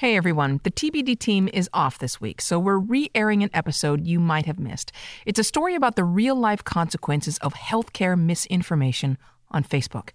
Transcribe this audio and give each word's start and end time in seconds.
Hey 0.00 0.16
everyone, 0.16 0.60
the 0.62 0.70
TBD 0.70 1.18
team 1.18 1.46
is 1.52 1.68
off 1.74 1.98
this 1.98 2.22
week, 2.22 2.40
so 2.40 2.58
we're 2.58 2.78
re 2.78 3.10
airing 3.14 3.42
an 3.42 3.50
episode 3.52 4.06
you 4.06 4.18
might 4.18 4.46
have 4.46 4.58
missed. 4.58 4.92
It's 5.26 5.38
a 5.38 5.44
story 5.44 5.74
about 5.74 5.94
the 5.94 6.04
real 6.04 6.34
life 6.34 6.64
consequences 6.64 7.36
of 7.40 7.52
healthcare 7.52 8.18
misinformation 8.18 9.18
on 9.50 9.62
Facebook. 9.62 10.12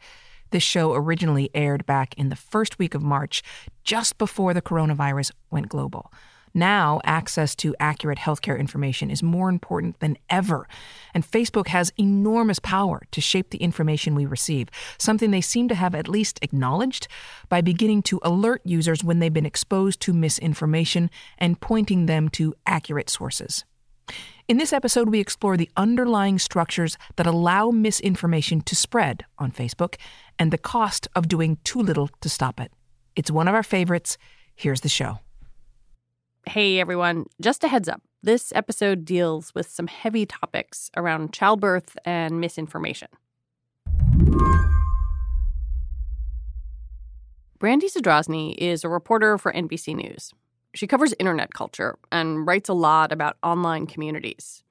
This 0.50 0.64
show 0.64 0.96
originally 0.96 1.52
aired 1.54 1.86
back 1.86 2.16
in 2.16 2.30
the 2.30 2.36
first 2.36 2.80
week 2.80 2.96
of 2.96 3.04
March, 3.04 3.44
just 3.84 4.18
before 4.18 4.56
the 4.56 4.62
coronavirus 4.64 5.30
went 5.52 5.70
global. 5.70 6.12
Now, 6.58 7.02
access 7.04 7.54
to 7.58 7.76
accurate 7.82 8.18
healthcare 8.18 8.58
information 8.58 9.12
is 9.12 9.22
more 9.22 9.50
important 9.50 10.00
than 10.00 10.18
ever, 10.30 10.70
and 11.14 11.30
Facebook 11.30 11.68
has 11.68 11.92
enormous 11.98 12.60
power 12.60 13.02
to 13.12 13.20
shape 13.20 13.50
the 13.50 13.58
information 13.58 14.16
we 14.16 14.26
receive, 14.26 14.70
something 14.98 15.32
they 15.32 15.42
seem 15.42 15.68
to 15.68 15.76
have 15.76 15.94
at 15.94 16.08
least 16.08 16.40
acknowledged 16.42 17.10
by 17.50 17.60
beginning 17.60 18.04
to 18.04 18.22
alert 18.24 18.62
users 18.64 19.04
when 19.04 19.20
they've 19.20 19.34
been 19.34 19.46
exposed 19.46 20.00
to 20.00 20.14
misinformation 20.14 21.10
and 21.38 21.60
pointing 21.60 22.06
them 22.06 22.30
to 22.30 22.56
accurate 22.66 23.10
sources. 23.10 23.66
In 24.48 24.56
this 24.56 24.72
episode, 24.72 25.10
we 25.10 25.20
explore 25.20 25.58
the 25.58 25.70
underlying 25.76 26.40
structures 26.40 26.98
that 27.18 27.28
allow 27.28 27.70
misinformation 27.70 28.62
to 28.62 28.78
spread 28.78 29.26
on 29.38 29.52
Facebook 29.52 29.96
and 30.40 30.54
the 30.54 30.58
cost 30.58 31.10
of 31.16 31.28
doing 31.28 31.58
too 31.66 31.80
little 31.80 32.10
to 32.22 32.30
stop 32.30 32.62
it. 32.62 32.72
It's 33.18 33.30
one 33.30 33.50
of 33.50 33.56
our 33.56 33.64
favorites. 33.64 34.18
Here's 34.56 34.80
the 34.82 34.90
show. 34.90 35.20
Hey 36.48 36.80
everyone, 36.80 37.26
just 37.42 37.64
a 37.64 37.68
heads 37.68 37.90
up. 37.90 38.04
This 38.22 38.54
episode 38.56 39.04
deals 39.04 39.54
with 39.56 39.68
some 39.68 39.88
heavy 39.88 40.28
topics 40.28 40.92
around 40.96 41.34
childbirth 41.34 41.98
and 42.06 42.40
misinformation. 42.40 43.08
Brandy 47.58 47.90
Zadrozny 47.90 48.54
is 48.60 48.84
a 48.84 48.90
reporter 48.90 49.40
for 49.40 49.52
NBC 49.54 49.96
News. 49.96 50.34
She 50.76 50.86
covers 50.86 51.16
internet 51.20 51.54
culture 51.56 51.98
and 52.12 52.46
writes 52.46 52.70
a 52.70 52.74
lot 52.74 53.12
about 53.12 53.38
online 53.42 53.88
communities. 53.88 54.64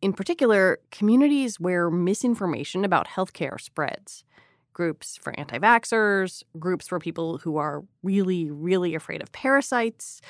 In 0.00 0.14
particular, 0.14 0.78
communities 0.90 1.60
where 1.60 1.90
misinformation 1.90 2.82
about 2.82 3.08
healthcare 3.08 3.60
spreads. 3.60 4.24
Groups 4.72 5.18
for 5.18 5.38
anti 5.38 5.58
vaxxers, 5.58 6.42
groups 6.58 6.88
for 6.88 6.98
people 6.98 7.38
who 7.38 7.58
are 7.58 7.84
really, 8.02 8.50
really 8.50 8.94
afraid 8.94 9.22
of 9.22 9.30
parasites, 9.32 10.22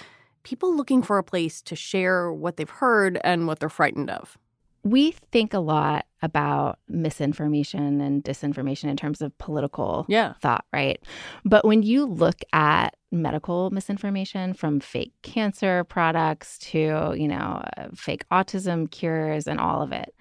people 0.44 0.76
looking 0.76 1.02
for 1.02 1.18
a 1.18 1.24
place 1.24 1.60
to 1.62 1.74
share 1.74 2.32
what 2.32 2.56
they've 2.56 2.70
heard 2.70 3.18
and 3.24 3.46
what 3.46 3.58
they're 3.58 3.68
frightened 3.68 4.10
of. 4.10 4.38
We 4.84 5.12
think 5.32 5.54
a 5.54 5.60
lot 5.60 6.04
about 6.20 6.78
misinformation 6.88 8.02
and 8.02 8.22
disinformation 8.22 8.84
in 8.84 8.98
terms 8.98 9.22
of 9.22 9.36
political 9.38 10.04
yeah. 10.08 10.34
thought, 10.42 10.66
right? 10.74 11.02
But 11.44 11.64
when 11.64 11.82
you 11.82 12.04
look 12.04 12.42
at 12.52 12.94
medical 13.10 13.70
misinformation 13.70 14.52
from 14.52 14.80
fake 14.80 15.14
cancer 15.22 15.84
products 15.84 16.58
to, 16.58 17.14
you 17.16 17.28
know, 17.28 17.64
uh, 17.78 17.88
fake 17.94 18.28
autism 18.30 18.90
cures 18.90 19.46
and 19.46 19.58
all 19.58 19.80
of 19.80 19.92
it, 19.92 20.14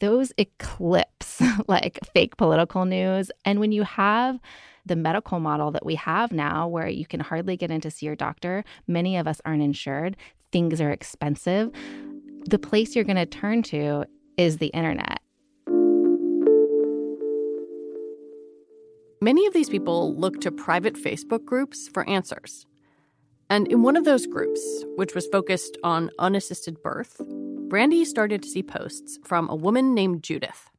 those 0.00 0.32
eclipse 0.36 1.40
like 1.68 2.00
fake 2.12 2.36
political 2.36 2.84
news. 2.84 3.30
And 3.44 3.60
when 3.60 3.70
you 3.70 3.84
have 3.84 4.40
the 4.88 4.96
medical 4.96 5.38
model 5.38 5.70
that 5.70 5.86
we 5.86 5.94
have 5.94 6.32
now, 6.32 6.66
where 6.66 6.88
you 6.88 7.06
can 7.06 7.20
hardly 7.20 7.56
get 7.56 7.70
in 7.70 7.80
to 7.82 7.90
see 7.90 8.06
your 8.06 8.16
doctor, 8.16 8.64
many 8.86 9.16
of 9.16 9.28
us 9.28 9.40
aren't 9.44 9.62
insured, 9.62 10.16
things 10.50 10.80
are 10.80 10.90
expensive. 10.90 11.70
The 12.48 12.58
place 12.58 12.96
you're 12.96 13.04
going 13.04 13.16
to 13.16 13.26
turn 13.26 13.62
to 13.64 14.04
is 14.36 14.58
the 14.58 14.68
internet. 14.68 15.20
Many 19.20 19.46
of 19.46 19.52
these 19.52 19.68
people 19.68 20.14
look 20.16 20.40
to 20.40 20.50
private 20.52 20.94
Facebook 20.94 21.44
groups 21.44 21.88
for 21.88 22.08
answers. 22.08 22.64
And 23.50 23.66
in 23.68 23.82
one 23.82 23.96
of 23.96 24.04
those 24.04 24.26
groups, 24.26 24.60
which 24.96 25.14
was 25.14 25.26
focused 25.26 25.76
on 25.82 26.10
unassisted 26.18 26.82
birth, 26.82 27.20
Brandy 27.68 28.04
started 28.04 28.42
to 28.42 28.48
see 28.48 28.62
posts 28.62 29.18
from 29.24 29.48
a 29.48 29.56
woman 29.56 29.94
named 29.94 30.22
Judith. 30.22 30.70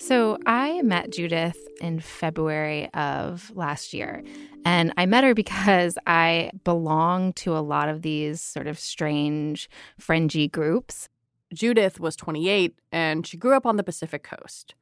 So 0.00 0.38
I 0.46 0.80
met 0.82 1.10
Judith 1.10 1.58
in 1.80 1.98
February 1.98 2.88
of 2.94 3.50
last 3.54 3.92
year. 3.92 4.22
And 4.64 4.92
I 4.96 5.06
met 5.06 5.24
her 5.24 5.34
because 5.34 5.98
I 6.06 6.52
belong 6.62 7.32
to 7.34 7.56
a 7.56 7.60
lot 7.60 7.88
of 7.88 8.02
these 8.02 8.40
sort 8.40 8.68
of 8.68 8.78
strange, 8.78 9.68
fringy 9.98 10.48
groups. 10.48 11.08
Judith 11.52 11.98
was 11.98 12.14
28 12.14 12.78
and 12.92 13.26
she 13.26 13.36
grew 13.36 13.56
up 13.56 13.66
on 13.66 13.76
the 13.76 13.82
Pacific 13.82 14.22
coast. 14.22 14.74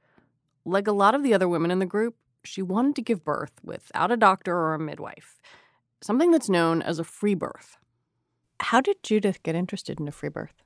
Like 0.65 0.87
a 0.87 0.93
lot 0.93 1.15
of 1.15 1.23
the 1.23 1.33
other 1.33 1.49
women 1.49 1.71
in 1.71 1.79
the 1.79 1.87
group, 1.87 2.17
she 2.45 2.61
wanted 2.61 2.97
to 2.97 3.03
give 3.03 3.25
birth 3.25 3.53
without 3.63 4.11
a 4.11 4.17
doctor 4.17 4.55
or 4.55 4.75
a 4.75 4.79
midwife, 4.79 5.41
something 6.01 6.31
that's 6.31 6.49
known 6.49 6.83
as 6.83 6.99
a 6.99 7.05
free 7.05 7.35
birth. 7.35 7.79
How 8.61 8.81
did 8.81 9.03
Judith 9.03 9.43
get 9.43 9.55
interested 9.55 9.99
in 10.01 10.09
a 10.09 10.13
free 10.13 10.29
birth? 10.29 10.63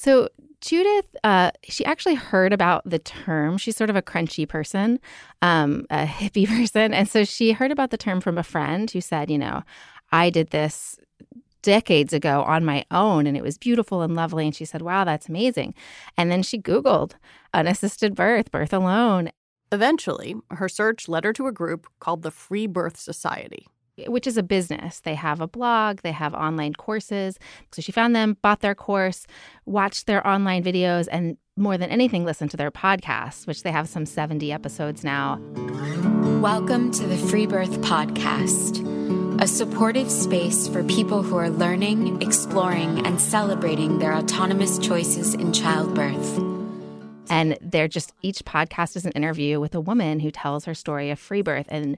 So 0.00 0.30
Judith, 0.62 1.14
uh, 1.24 1.50
she 1.62 1.84
actually 1.84 2.14
heard 2.14 2.54
about 2.54 2.88
the 2.88 2.98
term. 2.98 3.58
She's 3.58 3.76
sort 3.76 3.90
of 3.90 3.96
a 3.96 4.02
crunchy 4.02 4.48
person, 4.48 4.98
um, 5.42 5.84
a 5.90 6.06
hippie 6.06 6.46
person. 6.56 6.94
And 6.94 7.06
so 7.06 7.22
she 7.22 7.52
heard 7.52 7.70
about 7.70 7.90
the 7.90 7.98
term 7.98 8.22
from 8.22 8.38
a 8.38 8.42
friend 8.42 8.90
who 8.90 9.02
said, 9.02 9.30
you 9.30 9.36
know, 9.36 9.62
I 10.10 10.30
did 10.30 10.52
this 10.52 10.98
decades 11.60 12.14
ago 12.14 12.42
on 12.44 12.64
my 12.64 12.86
own 12.90 13.26
and 13.26 13.36
it 13.36 13.42
was 13.42 13.58
beautiful 13.58 14.00
and 14.00 14.14
lovely. 14.16 14.46
And 14.46 14.56
she 14.56 14.64
said, 14.64 14.80
wow, 14.80 15.04
that's 15.04 15.28
amazing. 15.28 15.74
And 16.16 16.30
then 16.30 16.42
she 16.42 16.58
Googled 16.58 17.12
unassisted 17.52 18.14
birth, 18.14 18.50
birth 18.50 18.72
alone. 18.72 19.28
Eventually, 19.70 20.34
her 20.52 20.70
search 20.70 21.10
led 21.10 21.24
her 21.24 21.34
to 21.34 21.46
a 21.46 21.52
group 21.52 21.86
called 21.98 22.22
the 22.22 22.30
Free 22.30 22.66
Birth 22.66 22.98
Society 22.98 23.66
which 24.06 24.26
is 24.26 24.36
a 24.36 24.42
business. 24.42 25.00
They 25.00 25.14
have 25.14 25.40
a 25.40 25.46
blog, 25.46 26.00
they 26.00 26.12
have 26.12 26.34
online 26.34 26.74
courses. 26.74 27.38
So 27.72 27.82
she 27.82 27.92
found 27.92 28.14
them, 28.14 28.36
bought 28.42 28.60
their 28.60 28.74
course, 28.74 29.26
watched 29.66 30.06
their 30.06 30.26
online 30.26 30.62
videos, 30.62 31.08
and 31.10 31.36
more 31.56 31.76
than 31.76 31.90
anything, 31.90 32.24
listened 32.24 32.50
to 32.52 32.56
their 32.56 32.70
podcast, 32.70 33.46
which 33.46 33.62
they 33.62 33.72
have 33.72 33.88
some 33.88 34.06
70 34.06 34.52
episodes 34.52 35.04
now. 35.04 35.38
Welcome 36.40 36.90
to 36.92 37.06
the 37.06 37.16
Free 37.16 37.46
Birth 37.46 37.80
Podcast, 37.82 38.86
a 39.42 39.46
supportive 39.46 40.10
space 40.10 40.68
for 40.68 40.82
people 40.84 41.22
who 41.22 41.36
are 41.36 41.50
learning, 41.50 42.22
exploring, 42.22 43.06
and 43.06 43.20
celebrating 43.20 43.98
their 43.98 44.14
autonomous 44.14 44.78
choices 44.78 45.34
in 45.34 45.52
childbirth. 45.52 46.38
And 47.28 47.56
they're 47.60 47.88
just 47.88 48.12
each 48.22 48.44
podcast 48.44 48.96
is 48.96 49.04
an 49.04 49.12
interview 49.12 49.60
with 49.60 49.74
a 49.74 49.80
woman 49.80 50.18
who 50.20 50.30
tells 50.30 50.64
her 50.64 50.74
story 50.74 51.10
of 51.10 51.18
free 51.18 51.42
birth. 51.42 51.66
And 51.68 51.96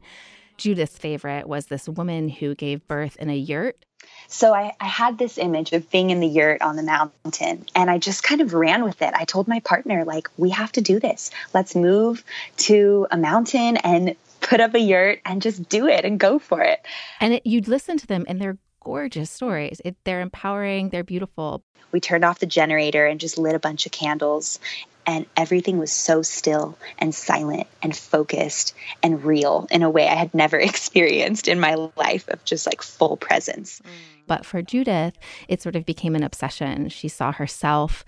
Judith's 0.56 0.98
favorite 0.98 1.48
was 1.48 1.66
this 1.66 1.88
woman 1.88 2.28
who 2.28 2.54
gave 2.54 2.86
birth 2.86 3.16
in 3.16 3.30
a 3.30 3.36
yurt. 3.36 3.84
So 4.28 4.52
I, 4.54 4.72
I, 4.80 4.86
had 4.86 5.18
this 5.18 5.38
image 5.38 5.72
of 5.72 5.90
being 5.90 6.10
in 6.10 6.20
the 6.20 6.26
yurt 6.26 6.62
on 6.62 6.76
the 6.76 6.82
mountain, 6.82 7.66
and 7.74 7.90
I 7.90 7.98
just 7.98 8.22
kind 8.22 8.40
of 8.40 8.54
ran 8.54 8.82
with 8.82 9.00
it. 9.02 9.12
I 9.14 9.24
told 9.24 9.46
my 9.46 9.60
partner, 9.60 10.04
like, 10.04 10.28
we 10.36 10.50
have 10.50 10.72
to 10.72 10.80
do 10.80 10.98
this. 10.98 11.30
Let's 11.54 11.74
move 11.74 12.24
to 12.58 13.06
a 13.10 13.16
mountain 13.16 13.76
and 13.76 14.16
put 14.40 14.60
up 14.60 14.74
a 14.74 14.80
yurt 14.80 15.20
and 15.24 15.40
just 15.40 15.68
do 15.68 15.86
it 15.86 16.04
and 16.04 16.18
go 16.18 16.38
for 16.38 16.62
it. 16.62 16.84
And 17.20 17.34
it, 17.34 17.46
you'd 17.46 17.69
listen 17.69 17.96
to 17.98 18.06
them, 18.06 18.24
and 18.26 18.40
they're 18.40 18.58
gorgeous 18.80 19.30
stories. 19.30 19.80
It, 19.84 19.96
they're 20.04 20.20
empowering, 20.20 20.88
they're 20.88 21.04
beautiful. 21.04 21.62
We 21.92 22.00
turned 22.00 22.24
off 22.24 22.38
the 22.38 22.46
generator 22.46 23.06
and 23.06 23.20
just 23.20 23.38
lit 23.38 23.54
a 23.54 23.60
bunch 23.60 23.86
of 23.86 23.92
candles 23.92 24.58
and 25.06 25.26
everything 25.36 25.78
was 25.78 25.92
so 25.92 26.22
still 26.22 26.76
and 26.98 27.14
silent 27.14 27.66
and 27.82 27.94
focused 27.96 28.74
and 29.02 29.24
real 29.24 29.66
in 29.70 29.82
a 29.82 29.90
way 29.90 30.06
I 30.06 30.14
had 30.14 30.34
never 30.34 30.56
experienced 30.60 31.48
in 31.48 31.60
my 31.60 31.74
life 31.96 32.28
of 32.28 32.44
just 32.44 32.66
like 32.66 32.82
full 32.82 33.16
presence. 33.16 33.80
Mm. 33.80 33.88
But 34.26 34.46
for 34.46 34.62
Judith, 34.62 35.18
it 35.48 35.60
sort 35.60 35.76
of 35.76 35.84
became 35.84 36.14
an 36.14 36.22
obsession. 36.22 36.88
She 36.88 37.08
saw 37.08 37.32
herself 37.32 38.04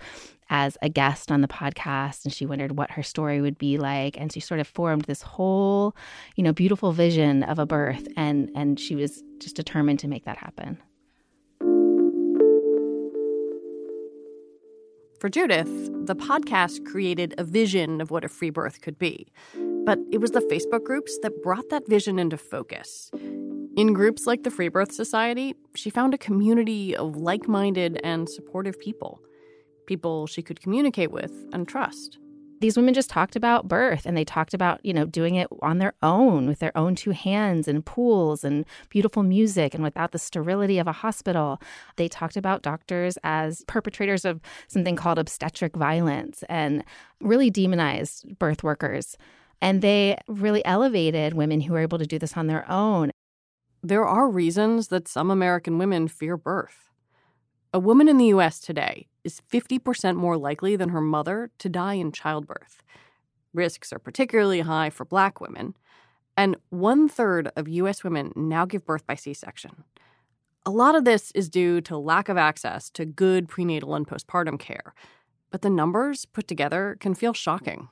as 0.49 0.77
a 0.81 0.89
guest 0.89 1.31
on 1.31 1.41
the 1.41 1.47
podcast 1.47 2.23
and 2.23 2.33
she 2.33 2.45
wondered 2.45 2.77
what 2.77 2.91
her 2.91 3.03
story 3.03 3.41
would 3.41 3.57
be 3.57 3.77
like 3.77 4.15
and 4.19 4.31
she 4.31 4.39
sort 4.39 4.59
of 4.59 4.67
formed 4.67 5.03
this 5.05 5.23
whole 5.23 5.95
you 6.35 6.43
know 6.43 6.53
beautiful 6.53 6.91
vision 6.91 7.41
of 7.43 7.57
a 7.57 7.65
birth 7.65 8.07
and 8.15 8.51
and 8.55 8.79
she 8.79 8.95
was 8.95 9.23
just 9.39 9.55
determined 9.55 9.97
to 9.99 10.07
make 10.07 10.25
that 10.25 10.37
happen 10.37 10.77
For 15.19 15.29
Judith, 15.29 15.89
the 16.05 16.15
podcast 16.15 16.85
created 16.85 17.33
a 17.37 17.43
vision 17.43 18.01
of 18.01 18.11
what 18.11 18.25
a 18.25 18.29
free 18.29 18.49
birth 18.49 18.81
could 18.81 18.99
be. 18.99 19.27
But 19.85 19.99
it 20.11 20.19
was 20.19 20.31
the 20.31 20.41
Facebook 20.41 20.83
groups 20.83 21.17
that 21.21 21.41
brought 21.41 21.69
that 21.69 21.87
vision 21.87 22.19
into 22.19 22.37
focus. 22.37 23.09
In 23.77 23.93
groups 23.93 24.27
like 24.27 24.43
the 24.43 24.51
Free 24.51 24.67
Birth 24.67 24.91
Society, 24.91 25.55
she 25.73 25.89
found 25.89 26.13
a 26.13 26.17
community 26.17 26.95
of 26.95 27.15
like 27.15 27.47
minded 27.47 27.99
and 28.03 28.29
supportive 28.29 28.77
people. 28.79 29.21
People 29.85 30.27
she 30.27 30.41
could 30.41 30.61
communicate 30.61 31.11
with 31.11 31.31
and 31.53 31.67
trust 31.67 32.19
these 32.65 32.77
women 32.77 32.95
just 32.95 33.11
talked 33.11 33.35
about 33.35 33.67
birth 33.67 34.07
and 34.07 34.17
they 34.17 34.25
talked 34.25 34.51
about, 34.51 34.83
you 34.83 34.91
know, 34.91 35.05
doing 35.05 35.35
it 35.35 35.47
on 35.61 35.77
their 35.77 35.93
own 36.01 36.47
with 36.47 36.57
their 36.57 36.75
own 36.75 36.95
two 36.95 37.11
hands 37.11 37.67
and 37.67 37.85
pools 37.85 38.43
and 38.43 38.65
beautiful 38.89 39.21
music 39.21 39.75
and 39.75 39.83
without 39.83 40.13
the 40.13 40.17
sterility 40.17 40.79
of 40.79 40.87
a 40.87 40.91
hospital. 40.91 41.61
They 41.97 42.07
talked 42.07 42.35
about 42.35 42.63
doctors 42.63 43.19
as 43.23 43.63
perpetrators 43.67 44.25
of 44.25 44.41
something 44.67 44.95
called 44.95 45.19
obstetric 45.19 45.75
violence 45.75 46.43
and 46.49 46.83
really 47.21 47.51
demonized 47.51 48.39
birth 48.39 48.63
workers. 48.63 49.15
And 49.61 49.83
they 49.83 50.17
really 50.27 50.65
elevated 50.65 51.35
women 51.35 51.61
who 51.61 51.73
were 51.73 51.79
able 51.81 51.99
to 51.99 52.07
do 52.07 52.17
this 52.17 52.35
on 52.35 52.47
their 52.47 52.67
own. 52.67 53.11
there 53.83 54.07
are 54.07 54.27
reasons 54.27 54.87
that 54.87 55.07
some 55.07 55.29
American 55.29 55.77
women 55.77 56.07
fear 56.07 56.35
birth. 56.35 56.89
A 57.75 57.79
woman 57.79 58.07
in 58.07 58.17
the 58.17 58.27
US 58.27 58.61
today 58.61 59.09
is 59.25 59.41
50% 59.51 60.15
more 60.15 60.37
likely 60.37 60.77
than 60.77 60.91
her 60.91 61.01
mother 61.01 61.51
to 61.57 61.67
die 61.67 61.95
in 61.95 62.13
childbirth. 62.13 62.81
Risks 63.53 63.91
are 63.91 63.99
particularly 63.99 64.61
high 64.61 64.89
for 64.89 65.03
black 65.03 65.41
women, 65.41 65.75
and 66.37 66.55
one 66.69 67.09
third 67.09 67.51
of 67.57 67.67
US 67.67 68.01
women 68.01 68.31
now 68.33 68.63
give 68.63 68.85
birth 68.85 69.05
by 69.05 69.15
C 69.15 69.33
section. 69.33 69.83
A 70.65 70.71
lot 70.71 70.95
of 70.95 71.03
this 71.03 71.31
is 71.31 71.49
due 71.49 71.81
to 71.81 71.97
lack 71.97 72.29
of 72.29 72.37
access 72.37 72.89
to 72.91 73.03
good 73.03 73.49
prenatal 73.49 73.93
and 73.93 74.07
postpartum 74.07 74.57
care, 74.57 74.93
but 75.51 75.61
the 75.61 75.69
numbers 75.69 76.23
put 76.23 76.47
together 76.47 76.95
can 77.01 77.13
feel 77.13 77.33
shocking. 77.33 77.89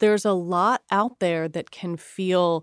There's 0.00 0.26
a 0.26 0.32
lot 0.32 0.82
out 0.90 1.20
there 1.20 1.48
that 1.48 1.70
can 1.70 1.96
feel 1.96 2.62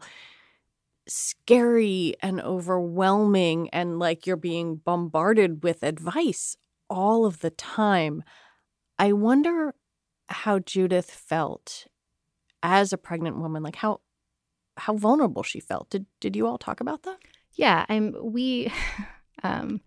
scary 1.08 2.16
and 2.22 2.42
overwhelming 2.42 3.70
and 3.70 4.00
like 4.00 4.26
you're 4.26 4.36
being 4.36 4.78
bombarded 4.78 5.64
with 5.64 5.84
advice 5.84 6.58
all 6.90 7.26
of 7.26 7.40
the 7.40 7.50
time. 7.52 8.24
I 8.98 9.14
wonder 9.14 9.76
how 10.28 10.60
Judith 10.60 11.10
felt 11.10 11.86
as 12.64 12.92
a 12.92 12.98
pregnant 12.98 13.38
woman, 13.38 13.64
like 13.64 13.76
how 13.76 14.02
how 14.78 14.96
vulnerable 14.96 15.44
she 15.44 15.60
felt. 15.60 15.90
Did 15.90 16.06
did 16.20 16.36
you 16.36 16.48
all 16.48 16.58
talk 16.58 16.82
about 16.82 17.04
that? 17.04 17.18
Yeah, 17.54 17.86
I'm 17.88 18.16
we 18.22 18.72
um 19.44 19.82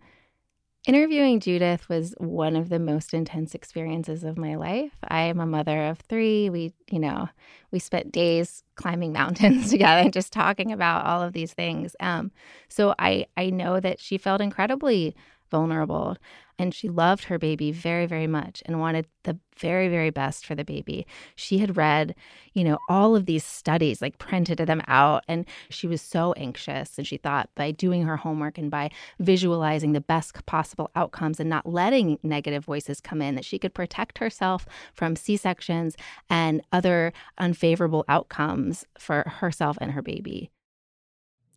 interviewing 0.89 1.39
Judith 1.39 1.87
was 1.87 2.15
one 2.17 2.55
of 2.55 2.69
the 2.69 2.79
most 2.79 3.13
intense 3.13 3.53
experiences 3.53 4.23
of 4.23 4.39
my 4.39 4.55
life. 4.55 4.91
I 5.07 5.21
am 5.21 5.39
a 5.39 5.45
mother 5.45 5.85
of 5.85 5.99
3. 5.99 6.49
We, 6.49 6.73
you 6.89 6.97
know, 6.97 7.29
we 7.69 7.77
spent 7.77 8.11
days 8.11 8.63
climbing 8.75 9.13
mountains 9.21 9.69
together 9.69 10.09
just 10.09 10.33
talking 10.33 10.71
about 10.71 11.05
all 11.05 11.21
of 11.21 11.33
these 11.33 11.53
things. 11.53 11.95
Um 11.99 12.31
so 12.69 12.95
I 12.97 13.27
I 13.37 13.51
know 13.51 13.79
that 13.79 13.99
she 13.99 14.17
felt 14.17 14.41
incredibly 14.41 15.15
vulnerable 15.49 16.17
and 16.59 16.75
she 16.75 16.89
loved 16.89 17.23
her 17.23 17.39
baby 17.39 17.71
very 17.71 18.05
very 18.05 18.27
much 18.27 18.61
and 18.65 18.79
wanted 18.79 19.07
the 19.23 19.39
very 19.57 19.87
very 19.87 20.09
best 20.09 20.45
for 20.45 20.55
the 20.55 20.63
baby. 20.63 21.07
She 21.35 21.57
had 21.59 21.77
read 21.77 22.13
you 22.53 22.63
know 22.63 22.77
all 22.89 23.15
of 23.15 23.25
these 23.25 23.43
studies 23.43 24.01
like 24.01 24.17
printed 24.19 24.59
them 24.59 24.81
out 24.87 25.23
and 25.27 25.45
she 25.69 25.87
was 25.87 26.01
so 26.01 26.33
anxious 26.33 26.97
and 26.97 27.07
she 27.07 27.17
thought 27.17 27.49
by 27.55 27.71
doing 27.71 28.03
her 28.03 28.17
homework 28.17 28.57
and 28.57 28.69
by 28.69 28.91
visualizing 29.19 29.93
the 29.93 30.01
best 30.01 30.45
possible 30.45 30.91
outcomes 30.95 31.39
and 31.39 31.49
not 31.49 31.65
letting 31.65 32.19
negative 32.21 32.65
voices 32.65 33.01
come 33.01 33.21
in 33.21 33.35
that 33.35 33.45
she 33.45 33.57
could 33.57 33.73
protect 33.73 34.17
herself 34.17 34.67
from 34.93 35.15
c-sections 35.15 35.95
and 36.29 36.61
other 36.71 37.13
unfavorable 37.37 38.03
outcomes 38.09 38.85
for 38.97 39.23
herself 39.39 39.77
and 39.79 39.91
her 39.91 40.01
baby. 40.01 40.51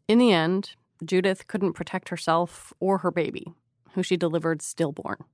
In 0.06 0.18
the 0.18 0.32
end 0.32 0.76
judith 1.04 1.48
couldn't 1.48 1.72
protect 1.72 2.10
herself 2.10 2.72
or 2.78 2.98
her 2.98 3.10
baby 3.10 3.52
who 3.94 4.02
she 4.02 4.16
delivered 4.16 4.62
stillborn. 4.62 5.24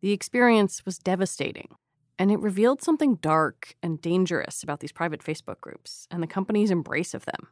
The 0.00 0.12
experience 0.12 0.84
was 0.84 0.98
devastating, 0.98 1.76
and 2.18 2.30
it 2.30 2.40
revealed 2.40 2.82
something 2.82 3.16
dark 3.16 3.76
and 3.82 4.00
dangerous 4.00 4.62
about 4.62 4.80
these 4.80 4.92
private 4.92 5.22
Facebook 5.22 5.60
groups 5.60 6.06
and 6.10 6.22
the 6.22 6.26
company's 6.26 6.70
embrace 6.70 7.14
of 7.14 7.24
them. 7.24 7.48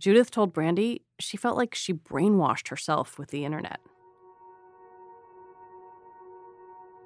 Judith 0.00 0.30
told 0.30 0.52
Brandy 0.52 1.02
she 1.18 1.36
felt 1.36 1.56
like 1.56 1.74
she 1.74 1.92
brainwashed 1.92 2.68
herself 2.68 3.18
with 3.18 3.30
the 3.30 3.44
internet. 3.44 3.80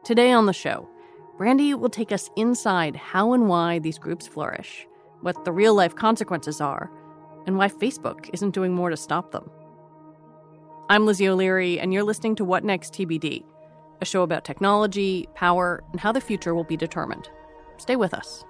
Today 0.05 0.33
on 0.33 0.47
the 0.47 0.53
show, 0.53 0.89
Brandy 1.37 1.75
will 1.75 1.91
take 1.91 2.13
us 2.13 2.31
inside 2.35 2.97
how 2.97 3.33
and 3.33 3.49
why 3.49 3.79
these 3.79 3.99
groups 3.99 4.27
flourish, 4.27 4.87
what 5.21 5.45
the 5.45 5.53
real 5.53 5.75
life 5.75 5.95
consequences 5.95 6.61
are, 6.61 6.91
and 7.47 7.57
why 7.57 7.69
Facebook 7.69 8.29
isn't 8.33 8.55
doing 8.55 8.75
more 8.75 8.91
to 8.91 8.97
stop 8.97 9.33
them. 9.33 9.51
I'm 10.91 11.05
Lizzie 11.05 11.29
O'Leary, 11.29 11.79
and 11.79 11.93
you're 11.93 12.03
listening 12.03 12.35
to 12.37 12.47
What 12.47 12.65
Next 12.65 12.95
TBD, 12.95 13.45
a 14.01 14.07
show 14.07 14.23
about 14.23 14.47
technology, 14.47 15.29
power, 15.35 15.85
and 15.93 16.01
how 16.01 16.13
the 16.13 16.21
future 16.21 16.55
will 16.55 16.65
be 16.65 16.79
determined. 16.79 17.29
Stay 17.77 17.95
with 17.95 18.15
us. 18.15 18.43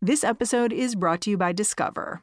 This 0.00 0.24
episode 0.24 0.72
is 0.72 0.94
brought 0.94 1.20
to 1.22 1.30
you 1.30 1.36
by 1.36 1.52
Discover. 1.52 2.22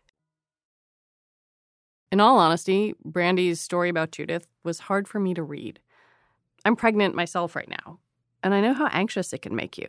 In 2.11 2.19
all 2.19 2.39
honesty, 2.39 2.93
Brandy's 3.05 3.61
story 3.61 3.87
about 3.87 4.11
Judith 4.11 4.45
was 4.63 4.79
hard 4.79 5.07
for 5.07 5.19
me 5.19 5.33
to 5.33 5.43
read. 5.43 5.79
I'm 6.65 6.75
pregnant 6.75 7.15
myself 7.15 7.55
right 7.55 7.69
now, 7.69 7.99
and 8.43 8.53
I 8.53 8.59
know 8.59 8.73
how 8.73 8.87
anxious 8.87 9.31
it 9.31 9.41
can 9.41 9.55
make 9.55 9.77
you, 9.77 9.87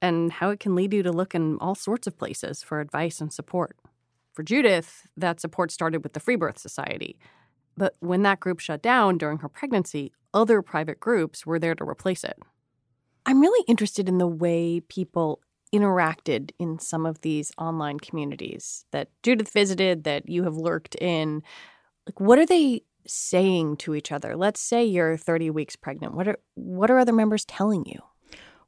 and 0.00 0.30
how 0.30 0.50
it 0.50 0.60
can 0.60 0.76
lead 0.76 0.94
you 0.94 1.02
to 1.02 1.10
look 1.10 1.34
in 1.34 1.58
all 1.58 1.74
sorts 1.74 2.06
of 2.06 2.16
places 2.16 2.62
for 2.62 2.80
advice 2.80 3.20
and 3.20 3.32
support. 3.32 3.76
For 4.32 4.44
Judith, 4.44 5.08
that 5.16 5.40
support 5.40 5.72
started 5.72 6.04
with 6.04 6.12
the 6.12 6.20
Free 6.20 6.36
Birth 6.36 6.58
Society. 6.58 7.18
But 7.76 7.96
when 7.98 8.22
that 8.22 8.38
group 8.38 8.60
shut 8.60 8.80
down 8.80 9.18
during 9.18 9.38
her 9.38 9.48
pregnancy, 9.48 10.12
other 10.32 10.62
private 10.62 11.00
groups 11.00 11.44
were 11.44 11.58
there 11.58 11.74
to 11.74 11.84
replace 11.84 12.22
it. 12.22 12.38
I'm 13.26 13.40
really 13.40 13.64
interested 13.66 14.08
in 14.08 14.18
the 14.18 14.28
way 14.28 14.80
people 14.80 15.40
interacted 15.72 16.50
in 16.58 16.78
some 16.78 17.06
of 17.06 17.20
these 17.20 17.52
online 17.58 17.98
communities 17.98 18.84
that 18.92 19.08
Judith 19.22 19.52
visited, 19.52 20.04
that 20.04 20.28
you 20.28 20.44
have 20.44 20.56
lurked 20.56 20.94
in. 20.96 21.42
Like, 22.06 22.20
what 22.20 22.38
are 22.38 22.46
they 22.46 22.82
saying 23.06 23.76
to 23.78 23.94
each 23.94 24.12
other? 24.12 24.36
Let's 24.36 24.60
say 24.60 24.84
you're 24.84 25.16
30 25.16 25.50
weeks 25.50 25.76
pregnant. 25.76 26.14
What 26.14 26.28
are 26.28 26.38
what 26.54 26.90
are 26.90 26.98
other 26.98 27.12
members 27.12 27.44
telling 27.44 27.84
you? 27.86 28.00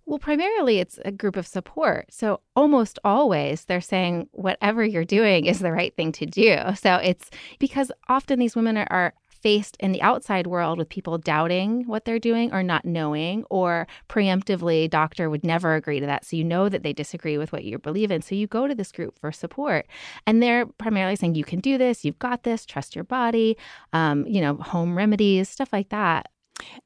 Well, 0.07 0.19
primarily 0.19 0.78
it's 0.78 0.99
a 1.05 1.12
group 1.12 1.37
of 1.37 1.47
support. 1.47 2.07
So 2.11 2.40
almost 2.57 2.99
always 3.05 3.67
they're 3.67 3.83
saying 3.83 4.28
whatever 4.33 4.83
you're 4.83 5.05
doing 5.05 5.45
is 5.45 5.59
the 5.59 5.73
right 5.73 5.95
thing 5.95 6.12
to 6.12 6.25
do. 6.25 6.57
So 6.76 6.95
it's 6.95 7.31
because 7.59 7.93
often 8.09 8.38
these 8.38 8.57
women 8.57 8.78
are, 8.78 8.87
are 8.90 9.14
faced 9.42 9.76
in 9.80 9.92
the 9.92 10.02
outside 10.02 10.47
world 10.47 10.78
with 10.78 10.88
people 10.88 11.18
doubting 11.18 11.87
what 11.87 12.04
they're 12.04 12.18
doing 12.18 12.52
or 12.52 12.62
not 12.62 12.85
knowing, 12.85 13.45
or 13.50 13.87
preemptively, 14.09 14.88
doctor 14.88 15.30
would 15.30 15.45
never 15.45 15.75
agree 15.75 16.00
to 16.00 16.07
that. 16.07 16.25
So 16.25 16.37
you 16.37 16.45
know 16.45 16.68
that 16.68 16.83
they 16.83 16.92
disagree 16.92 17.38
with 17.38 17.52
what 17.52 17.64
you 17.64 17.78
believe 17.78 18.11
in. 18.11 18.23
So 18.23 18.35
you 18.35 18.47
go 18.47 18.66
to 18.66 18.75
this 18.75 18.92
group 18.92 19.18
for 19.18 19.33
support. 19.33 19.87
And 20.26 20.42
they're 20.42 20.66
primarily 20.66 21.16
saying, 21.16 21.35
you 21.35 21.45
can 21.45 21.61
do 21.61 21.78
this, 21.78 22.04
you've 22.04 22.18
got 22.18 22.42
this, 22.42 22.66
trust 22.66 22.95
your 22.95 23.04
body, 23.04 23.57
um, 23.92 24.26
you 24.26 24.40
know, 24.40 24.57
home 24.57 24.97
remedies, 24.97 25.49
stuff 25.49 25.73
like 25.73 25.90
that. 25.90 26.30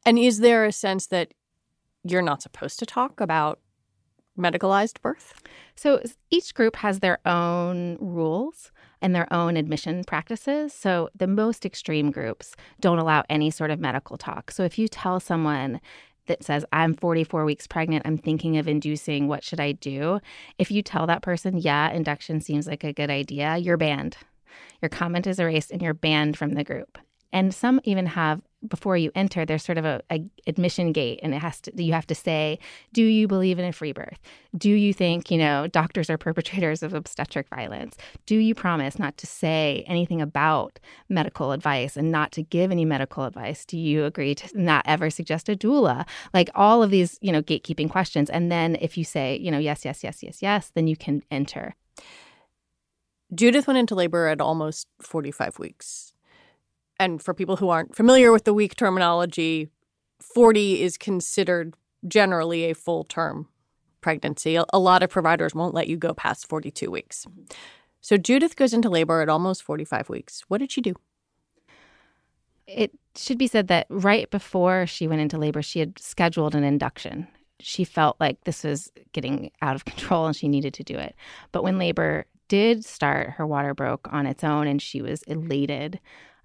And 0.05 0.19
is 0.19 0.41
there 0.41 0.65
a 0.65 0.73
sense 0.73 1.07
that 1.09 1.33
you're 2.05 2.23
not 2.23 2.43
supposed 2.43 2.79
to 2.81 2.87
talk 2.87 3.21
about 3.21 3.61
medicalized 4.39 5.01
birth? 5.01 5.43
So 5.77 6.03
each 6.31 6.55
group 6.55 6.77
has 6.77 7.01
their 7.01 7.27
own 7.27 7.97
rules 8.01 8.73
and 9.03 9.15
their 9.15 9.31
own 9.33 9.57
admission 9.57 10.05
practices. 10.05 10.73
So 10.73 11.11
the 11.15 11.27
most 11.27 11.67
extreme 11.67 12.11
groups 12.11 12.55
don't 12.81 12.99
allow 12.99 13.25
any 13.29 13.51
sort 13.51 13.71
of 13.71 13.81
medical 13.81 14.17
talk. 14.17 14.51
So 14.51 14.63
if 14.63 14.79
you 14.79 14.89
tell 14.89 15.21
someone 15.21 15.81
that 16.27 16.45
says, 16.45 16.65
I'm 16.73 16.95
44 16.95 17.45
weeks 17.45 17.67
pregnant, 17.67 18.07
I'm 18.07 18.17
thinking 18.17 18.57
of 18.57 18.69
inducing, 18.69 19.27
what 19.27 19.43
should 19.43 19.61
I 19.61 19.73
do? 19.73 20.21
If 20.57 20.71
you 20.71 20.81
tell 20.81 21.07
that 21.09 21.23
person, 21.23 21.59
yeah, 21.59 21.91
induction 21.91 22.41
seems 22.41 22.67
like 22.67 22.85
a 22.85 22.93
good 22.93 23.11
idea, 23.11 23.57
you're 23.57 23.77
banned. 23.77 24.17
Your 24.81 24.89
comment 24.89 25.27
is 25.27 25.41
erased 25.41 25.73
and 25.73 25.83
you're 25.83 25.95
banned 25.95 26.37
from 26.37 26.53
the 26.53 26.65
group. 26.65 26.99
And 27.33 27.55
some 27.55 27.81
even 27.85 28.07
have 28.07 28.43
before 28.69 28.97
you 28.97 29.11
enter, 29.15 29.45
there's 29.45 29.65
sort 29.65 29.79
of 29.79 29.85
a, 29.85 30.01
a, 30.11 30.25
admission 30.47 30.93
gate, 30.93 31.21
and 31.23 31.35
it 31.35 31.39
has 31.39 31.61
to. 31.63 31.83
You 31.83 31.93
have 31.93 32.07
to 32.07 32.15
say, 32.15 32.59
"Do 32.93 33.03
you 33.03 33.27
believe 33.27 33.59
in 33.59 33.65
a 33.65 33.73
free 33.73 33.93
birth? 33.93 34.19
Do 34.57 34.71
you 34.71 34.93
think 34.93 35.31
you 35.31 35.39
know 35.39 35.67
doctors 35.67 36.09
are 36.11 36.19
perpetrators 36.19 36.83
of 36.83 36.95
obstetric 36.95 37.49
violence? 37.49 37.97
Do 38.27 38.37
you 38.37 38.55
promise 38.55 38.99
not 38.99 39.17
to 39.19 39.27
say 39.27 39.85
anything 39.87 40.21
about 40.21 40.79
medical 41.09 41.53
advice 41.53 41.97
and 41.97 42.13
not 42.13 42.33
to 42.33 42.43
give 42.43 42.71
any 42.71 42.85
medical 42.85 43.25
advice? 43.25 43.65
Do 43.65 43.79
you 43.79 44.05
agree 44.05 44.35
to 44.37 44.49
not 44.61 44.85
ever 44.87 45.11
suggest 45.11 45.49
a 45.49 45.57
doula? 45.57 46.07
Like 46.33 46.51
all 46.55 46.83
of 46.83 46.91
these, 46.91 47.19
you 47.21 47.33
know, 47.33 47.43
gatekeeping 47.43 47.91
questions. 47.91 48.31
And 48.31 48.51
then 48.51 48.77
if 48.81 48.97
you 48.97 49.05
say, 49.05 49.39
you 49.39 49.51
know, 49.51 49.59
yes, 49.59 49.85
yes, 49.85 50.05
yes, 50.05 50.23
yes, 50.23 50.41
yes, 50.41 50.71
then 50.75 50.87
you 50.87 50.97
can 50.97 51.23
enter. 51.31 51.75
Judith 53.35 53.67
went 53.67 53.79
into 53.79 53.95
labor 53.95 54.29
at 54.29 54.41
almost 54.41 54.87
45 55.01 55.59
weeks. 55.59 56.12
And 57.03 57.21
for 57.21 57.35
people 57.35 57.57
who 57.57 57.69
aren't 57.69 57.97
familiar 57.97 58.31
with 58.31 58.45
the 58.45 58.55
week 58.55 58.77
terminology, 58.77 59.69
40 60.21 60.83
is 60.83 60.97
considered 60.97 61.75
generally 62.07 62.71
a 62.71 62.77
full 62.77 63.03
term 63.03 63.49
pregnancy. 64.01 64.57
A 64.57 64.79
lot 64.79 65.03
of 65.03 65.11
providers 65.11 65.53
won't 65.53 65.75
let 65.75 65.89
you 65.89 65.97
go 65.97 66.15
past 66.15 66.49
42 66.49 66.93
weeks. 66.93 67.25
Mm-hmm. 67.25 67.43
So 68.01 68.17
Judith 68.17 68.55
goes 68.55 68.73
into 68.73 68.89
labor 68.89 69.21
at 69.21 69.29
almost 69.29 69.65
45 69.65 70.11
weeks. 70.11 70.45
What 70.47 70.59
did 70.59 70.71
she 70.71 70.81
do? 70.81 70.95
It 72.69 72.93
should 73.17 73.39
be 73.39 73.49
said 73.49 73.67
that 73.67 73.89
right 73.91 74.31
before 74.31 74.87
she 74.87 75.09
went 75.09 75.23
into 75.23 75.39
labor, 75.39 75.61
she 75.61 75.81
had 75.81 75.99
scheduled 75.99 76.55
an 76.55 76.63
induction. 76.63 77.27
She 77.59 77.83
felt 77.83 78.17
like 78.21 78.45
this 78.45 78.63
was 78.63 78.93
getting 79.13 79.51
out 79.61 79.75
of 79.75 79.85
control 79.87 80.27
and 80.27 80.37
she 80.37 80.47
needed 80.47 80.75
to 80.75 80.85
do 80.85 80.95
it. 80.95 81.17
But 81.51 81.65
when 81.65 81.79
labor 81.79 82.27
did 82.47 82.85
start, 82.85 83.31
her 83.31 83.47
water 83.47 83.75
broke 83.75 84.07
on 84.13 84.25
its 84.25 84.45
own 84.45 84.69
and 84.69 84.81
she 84.81 85.03
was 85.03 85.25
elated. 85.25 85.99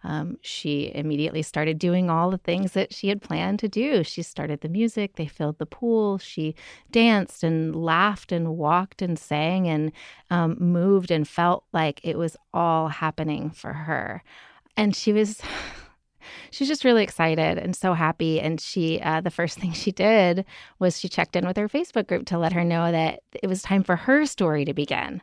Um, 0.07 0.37
she 0.41 0.89
immediately 0.95 1.41
started 1.41 1.77
doing 1.77 2.09
all 2.09 2.31
the 2.31 2.37
things 2.37 2.71
that 2.71 2.93
she 2.93 3.09
had 3.09 3.21
planned 3.21 3.59
to 3.59 3.67
do. 3.67 4.05
She 4.05 4.21
started 4.21 4.61
the 4.61 4.69
music, 4.69 5.17
they 5.17 5.27
filled 5.27 5.57
the 5.57 5.65
pool, 5.65 6.17
she 6.17 6.55
danced 6.91 7.43
and 7.43 7.75
laughed 7.75 8.31
and 8.31 8.55
walked 8.55 9.01
and 9.01 9.19
sang 9.19 9.67
and 9.67 9.91
um, 10.29 10.55
moved 10.59 11.11
and 11.11 11.27
felt 11.27 11.65
like 11.73 11.99
it 12.05 12.17
was 12.17 12.37
all 12.53 12.87
happening 12.87 13.49
for 13.49 13.73
her. 13.73 14.23
And 14.77 14.95
she 14.95 15.11
was 15.11 15.41
she 16.51 16.63
was 16.63 16.69
just 16.69 16.85
really 16.85 17.03
excited 17.03 17.57
and 17.57 17.75
so 17.75 17.93
happy. 17.93 18.39
And 18.39 18.61
she, 18.61 19.01
uh, 19.01 19.19
the 19.19 19.29
first 19.29 19.59
thing 19.59 19.73
she 19.73 19.91
did 19.91 20.45
was 20.79 20.97
she 20.97 21.09
checked 21.09 21.35
in 21.35 21.45
with 21.45 21.57
her 21.57 21.67
Facebook 21.67 22.07
group 22.07 22.25
to 22.27 22.37
let 22.37 22.53
her 22.53 22.63
know 22.63 22.93
that 22.93 23.23
it 23.33 23.47
was 23.47 23.61
time 23.61 23.83
for 23.83 23.97
her 23.97 24.25
story 24.25 24.63
to 24.63 24.73
begin. 24.73 25.21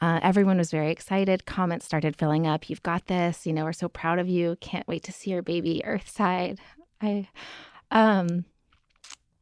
Uh, 0.00 0.18
everyone 0.22 0.56
was 0.58 0.70
very 0.70 0.90
excited. 0.90 1.44
Comments 1.44 1.84
started 1.84 2.16
filling 2.16 2.46
up. 2.46 2.70
You've 2.70 2.82
got 2.82 3.06
this. 3.06 3.46
You 3.46 3.52
know, 3.52 3.64
we're 3.64 3.72
so 3.72 3.88
proud 3.88 4.18
of 4.18 4.28
you. 4.28 4.56
Can't 4.60 4.88
wait 4.88 5.02
to 5.04 5.12
see 5.12 5.30
your 5.30 5.42
baby 5.42 5.82
Earthside. 5.84 6.58
I, 7.02 7.28
um, 7.90 8.44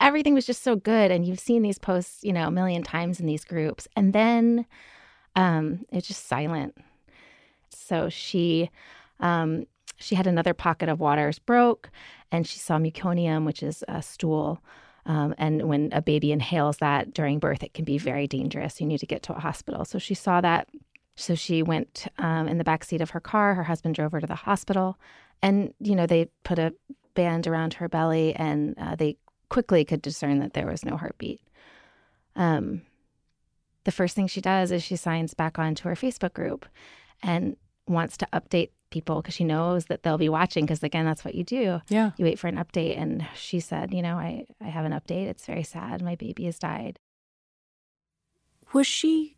everything 0.00 0.34
was 0.34 0.46
just 0.46 0.62
so 0.62 0.74
good. 0.74 1.10
And 1.10 1.24
you've 1.24 1.40
seen 1.40 1.62
these 1.62 1.78
posts, 1.78 2.24
you 2.24 2.32
know, 2.32 2.48
a 2.48 2.50
million 2.50 2.82
times 2.82 3.20
in 3.20 3.26
these 3.26 3.44
groups. 3.44 3.86
And 3.94 4.12
then, 4.12 4.66
um, 5.36 5.84
it's 5.92 6.08
just 6.08 6.26
silent. 6.26 6.76
So 7.70 8.08
she, 8.08 8.70
um, 9.20 9.66
she 9.96 10.14
had 10.14 10.26
another 10.26 10.54
pocket 10.54 10.88
of 10.88 11.00
waters 11.00 11.38
broke, 11.38 11.90
and 12.30 12.46
she 12.46 12.58
saw 12.58 12.78
meconium, 12.78 13.44
which 13.44 13.62
is 13.62 13.84
a 13.88 14.02
stool. 14.02 14.60
Um, 15.08 15.34
and 15.38 15.62
when 15.62 15.88
a 15.92 16.02
baby 16.02 16.32
inhales 16.32 16.76
that 16.76 17.14
during 17.14 17.38
birth, 17.38 17.62
it 17.62 17.72
can 17.72 17.86
be 17.86 17.96
very 17.96 18.26
dangerous. 18.26 18.78
You 18.78 18.86
need 18.86 19.00
to 19.00 19.06
get 19.06 19.22
to 19.24 19.34
a 19.34 19.40
hospital. 19.40 19.86
So 19.86 19.98
she 19.98 20.14
saw 20.14 20.42
that. 20.42 20.68
So 21.16 21.34
she 21.34 21.62
went 21.62 22.06
um, 22.18 22.46
in 22.46 22.58
the 22.58 22.64
back 22.64 22.84
seat 22.84 23.00
of 23.00 23.10
her 23.10 23.20
car. 23.20 23.54
Her 23.54 23.64
husband 23.64 23.94
drove 23.94 24.12
her 24.12 24.20
to 24.20 24.26
the 24.26 24.36
hospital, 24.36 24.98
and 25.42 25.74
you 25.80 25.96
know 25.96 26.06
they 26.06 26.28
put 26.44 26.60
a 26.60 26.74
band 27.14 27.48
around 27.48 27.74
her 27.74 27.88
belly, 27.88 28.36
and 28.36 28.76
uh, 28.78 28.94
they 28.94 29.16
quickly 29.48 29.84
could 29.84 30.02
discern 30.02 30.38
that 30.38 30.52
there 30.52 30.66
was 30.66 30.84
no 30.84 30.96
heartbeat. 30.96 31.40
Um, 32.36 32.82
the 33.82 33.90
first 33.90 34.14
thing 34.14 34.28
she 34.28 34.40
does 34.40 34.70
is 34.70 34.84
she 34.84 34.94
signs 34.94 35.34
back 35.34 35.58
onto 35.58 35.88
her 35.88 35.96
Facebook 35.96 36.34
group, 36.34 36.66
and 37.20 37.56
wants 37.88 38.16
to 38.18 38.28
update 38.32 38.70
people 38.90 39.20
because 39.20 39.34
she 39.34 39.44
knows 39.44 39.86
that 39.86 40.02
they'll 40.02 40.18
be 40.18 40.28
watching 40.28 40.64
because 40.64 40.82
again 40.82 41.04
that's 41.04 41.24
what 41.24 41.34
you 41.34 41.44
do. 41.44 41.80
Yeah. 41.88 42.12
You 42.16 42.24
wait 42.24 42.38
for 42.38 42.48
an 42.48 42.56
update 42.56 42.98
and 42.98 43.26
she 43.34 43.60
said 43.60 43.92
you 43.92 44.02
know 44.02 44.16
i 44.16 44.44
i 44.60 44.66
have 44.66 44.84
an 44.84 44.92
update. 44.92 45.26
It's 45.26 45.46
very 45.46 45.62
sad. 45.62 46.02
My 46.02 46.14
baby 46.14 46.44
has 46.44 46.58
died. 46.58 46.98
Was 48.72 48.86
she 48.86 49.36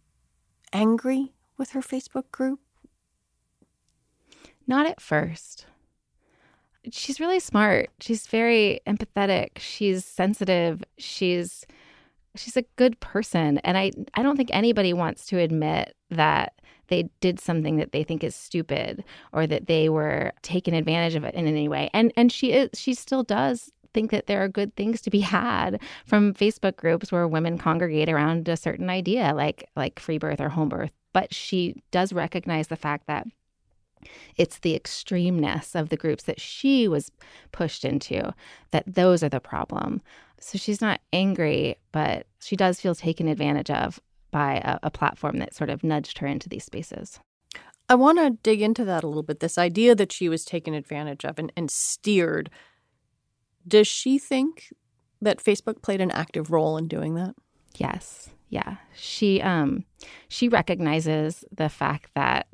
angry 0.72 1.32
with 1.56 1.70
her 1.70 1.80
facebook 1.80 2.30
group? 2.30 2.60
Not 4.66 4.86
at 4.86 5.00
first. 5.00 5.66
She's 6.90 7.20
really 7.20 7.40
smart. 7.40 7.90
She's 8.00 8.26
very 8.26 8.80
empathetic. 8.86 9.58
She's 9.58 10.04
sensitive. 10.04 10.82
She's 10.96 11.66
she's 12.36 12.56
a 12.56 12.64
good 12.76 12.98
person 13.00 13.58
and 13.58 13.76
i 13.76 13.90
i 14.14 14.22
don't 14.22 14.36
think 14.36 14.50
anybody 14.52 14.92
wants 14.92 15.26
to 15.26 15.38
admit 15.38 15.94
that 16.10 16.54
they 16.90 17.08
did 17.20 17.40
something 17.40 17.76
that 17.76 17.92
they 17.92 18.04
think 18.04 18.22
is 18.22 18.34
stupid 18.34 19.02
or 19.32 19.46
that 19.46 19.66
they 19.66 19.88
were 19.88 20.32
taken 20.42 20.74
advantage 20.74 21.14
of 21.14 21.24
it 21.24 21.34
in 21.34 21.46
any 21.46 21.68
way. 21.68 21.88
And 21.94 22.12
and 22.16 22.30
she 22.30 22.52
is 22.52 22.68
she 22.74 22.92
still 22.92 23.22
does 23.22 23.72
think 23.94 24.10
that 24.10 24.26
there 24.26 24.42
are 24.44 24.48
good 24.48 24.76
things 24.76 25.00
to 25.00 25.10
be 25.10 25.20
had 25.20 25.80
from 26.04 26.34
Facebook 26.34 26.76
groups 26.76 27.10
where 27.10 27.26
women 27.26 27.58
congregate 27.58 28.08
around 28.08 28.48
a 28.48 28.56
certain 28.56 28.90
idea 28.90 29.32
like 29.34 29.68
like 29.74 29.98
free 29.98 30.18
birth 30.18 30.40
or 30.40 30.50
home 30.50 30.68
birth. 30.68 30.92
But 31.12 31.32
she 31.32 31.82
does 31.90 32.12
recognize 32.12 32.68
the 32.68 32.76
fact 32.76 33.06
that 33.06 33.26
it's 34.36 34.60
the 34.60 34.78
extremeness 34.78 35.78
of 35.78 35.90
the 35.90 35.96
groups 35.96 36.24
that 36.24 36.40
she 36.40 36.88
was 36.88 37.10
pushed 37.52 37.84
into 37.84 38.32
that 38.70 38.84
those 38.86 39.22
are 39.22 39.28
the 39.28 39.40
problem. 39.40 40.00
So 40.40 40.58
she's 40.58 40.80
not 40.80 41.00
angry, 41.12 41.76
but 41.92 42.26
she 42.40 42.56
does 42.56 42.80
feel 42.80 42.94
taken 42.94 43.28
advantage 43.28 43.70
of 43.70 44.00
by 44.30 44.56
a, 44.64 44.78
a 44.84 44.90
platform 44.90 45.38
that 45.38 45.54
sort 45.54 45.70
of 45.70 45.84
nudged 45.84 46.18
her 46.18 46.26
into 46.26 46.48
these 46.48 46.64
spaces. 46.64 47.20
I 47.88 47.94
want 47.96 48.18
to 48.18 48.38
dig 48.42 48.62
into 48.62 48.84
that 48.84 49.02
a 49.02 49.08
little 49.08 49.22
bit 49.22 49.40
this 49.40 49.58
idea 49.58 49.94
that 49.96 50.12
she 50.12 50.28
was 50.28 50.44
taken 50.44 50.74
advantage 50.74 51.24
of 51.24 51.38
and, 51.38 51.52
and 51.56 51.70
steered. 51.70 52.48
Does 53.66 53.88
she 53.88 54.18
think 54.18 54.72
that 55.20 55.42
Facebook 55.42 55.82
played 55.82 56.00
an 56.00 56.12
active 56.12 56.50
role 56.50 56.76
in 56.76 56.88
doing 56.88 57.14
that? 57.16 57.34
Yes. 57.76 58.30
Yeah. 58.48 58.76
She 58.94 59.40
um 59.42 59.84
she 60.28 60.48
recognizes 60.48 61.44
the 61.52 61.68
fact 61.68 62.10
that 62.14 62.46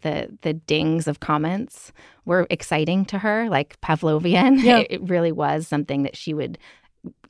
the 0.00 0.36
the 0.42 0.54
dings 0.54 1.08
of 1.08 1.20
comments 1.20 1.92
were 2.24 2.46
exciting 2.50 3.04
to 3.06 3.18
her, 3.18 3.48
like 3.48 3.80
Pavlovian. 3.80 4.62
Yeah. 4.62 4.78
It, 4.78 4.86
it 4.90 5.08
really 5.08 5.32
was 5.32 5.66
something 5.66 6.02
that 6.04 6.16
she 6.16 6.34
would 6.34 6.58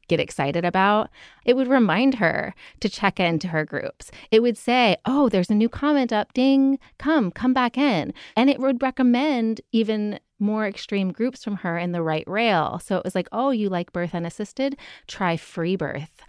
get 0.09 0.21
excited 0.21 0.65
about, 0.65 1.09
it 1.45 1.55
would 1.55 1.69
remind 1.69 2.17
her 2.17 2.55
to 2.81 2.89
check 2.89 3.21
into 3.21 3.49
her 3.49 3.65
groups. 3.65 4.11
It 4.31 4.43
would 4.43 4.59
say, 4.59 4.97
Oh, 5.07 5.29
there's 5.29 5.51
a 5.51 5.55
new 5.55 5.69
comment 5.69 6.13
up. 6.13 6.33
Ding, 6.33 6.79
come, 6.99 7.31
come 7.31 7.55
back 7.55 7.79
in. 7.79 8.13
And 8.37 8.51
it 8.51 8.59
would 8.59 8.83
recommend 8.83 9.61
even 9.73 10.19
more 10.41 10.67
extreme 10.67 11.13
groups 11.13 11.45
from 11.45 11.57
her 11.57 11.79
in 11.79 11.93
the 11.93 12.03
right 12.03 12.27
rail. 12.27 12.81
So 12.85 12.97
it 12.97 13.05
was 13.05 13.15
like, 13.15 13.29
Oh, 13.31 13.51
you 13.51 13.69
like 13.69 13.93
birth 13.93 14.15
unassisted? 14.15 14.77
Try 15.07 15.37
free 15.37 15.77
birth 15.77 16.23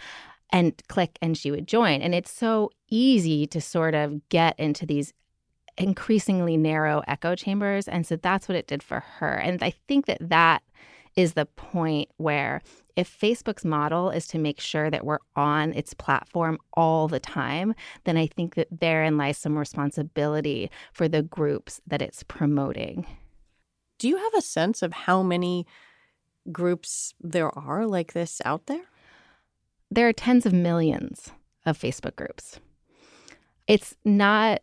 and 0.52 0.80
click, 0.88 1.18
and 1.22 1.38
she 1.38 1.50
would 1.50 1.68
join. 1.68 2.02
And 2.02 2.14
it's 2.14 2.32
so 2.32 2.72
easy 2.90 3.48
to 3.48 3.62
sort 3.62 3.96
of 3.96 4.28
get 4.30 4.60
into 4.60 4.86
these 4.86 5.14
increasingly 5.78 6.58
narrow 6.58 7.02
echo 7.08 7.36
chambers. 7.36 7.88
And 7.88 8.06
so 8.06 8.16
that's 8.18 8.48
what 8.48 8.58
it 8.58 8.68
did 8.68 8.84
for 8.84 9.00
her. 9.00 9.34
And 9.34 9.64
I 9.64 9.74
think 9.88 10.06
that 10.06 10.18
that 10.22 10.62
is 11.16 11.34
the 11.34 11.46
point 11.46 12.10
where 12.18 12.62
if 12.96 13.20
Facebook's 13.20 13.66
model 13.66 14.10
is 14.10 14.28
to 14.28 14.38
make 14.38 14.60
sure 14.60 14.90
that 14.90 15.06
we're 15.06 15.20
on 15.36 15.74
its 15.74 15.94
platform 15.94 16.58
all 16.74 17.08
the 17.08 17.20
time, 17.20 17.74
then 18.04 18.18
I 18.18 18.28
think 18.28 18.56
that 18.56 18.68
therein 18.80 19.18
lies 19.18 19.38
some 19.38 19.58
responsibility 19.58 20.70
for 20.94 21.08
the 21.08 21.22
groups 21.22 21.82
that 21.88 22.02
it's 22.02 22.24
promoting. 22.24 23.06
Do 23.98 24.08
you 24.08 24.18
have 24.18 24.34
a 24.34 24.42
sense 24.42 24.82
of 24.82 24.94
how 24.94 25.24
many 25.24 25.66
groups 26.52 27.14
there 27.22 27.58
are 27.58 27.86
like 27.86 28.14
this 28.14 28.42
out 28.46 28.66
there? 28.66 28.84
There 29.90 30.08
are 30.08 30.14
tens 30.14 30.46
of 30.46 30.54
millions 30.54 31.32
of 31.66 31.78
Facebook 31.78 32.16
groups. 32.16 32.60
It's 33.68 33.96
not 34.04 34.62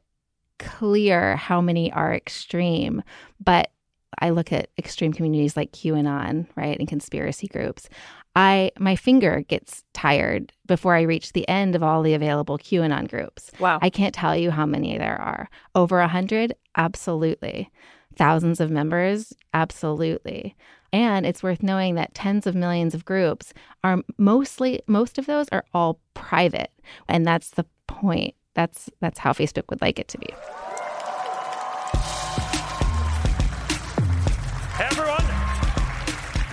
clear 0.58 1.36
how 1.36 1.60
many 1.60 1.92
are 1.92 2.12
extreme, 2.12 3.02
but 3.42 3.70
I 4.20 4.30
look 4.30 4.52
at 4.52 4.70
extreme 4.78 5.12
communities 5.12 5.56
like 5.56 5.72
QAnon, 5.72 6.46
right, 6.56 6.78
and 6.78 6.88
conspiracy 6.88 7.46
groups. 7.46 7.88
I 8.36 8.70
my 8.78 8.94
finger 8.94 9.42
gets 9.48 9.84
tired 9.94 10.52
before 10.66 10.94
I 10.94 11.02
reach 11.02 11.32
the 11.32 11.48
end 11.48 11.74
of 11.74 11.82
all 11.82 12.02
the 12.02 12.14
available 12.14 12.58
QAnon 12.58 13.08
groups. 13.08 13.50
Wow. 13.58 13.78
I 13.82 13.90
can't 13.90 14.14
tell 14.14 14.36
you 14.36 14.50
how 14.50 14.66
many 14.66 14.96
there 14.98 15.20
are. 15.20 15.48
Over 15.74 16.00
a 16.00 16.08
hundred? 16.08 16.54
Absolutely. 16.76 17.70
Thousands 18.16 18.60
of 18.60 18.70
members? 18.70 19.32
Absolutely. 19.54 20.56
And 20.92 21.26
it's 21.26 21.42
worth 21.42 21.62
knowing 21.62 21.96
that 21.96 22.14
tens 22.14 22.46
of 22.46 22.54
millions 22.54 22.94
of 22.94 23.04
groups 23.04 23.52
are 23.84 24.02
mostly 24.16 24.80
most 24.86 25.18
of 25.18 25.26
those 25.26 25.48
are 25.50 25.64
all 25.74 26.00
private. 26.14 26.70
And 27.08 27.26
that's 27.26 27.50
the 27.50 27.66
point. 27.86 28.34
That's 28.54 28.88
that's 29.00 29.18
how 29.18 29.32
Facebook 29.32 29.64
would 29.68 29.80
like 29.80 29.98
it 29.98 30.08
to 30.08 30.18
be. 30.18 30.28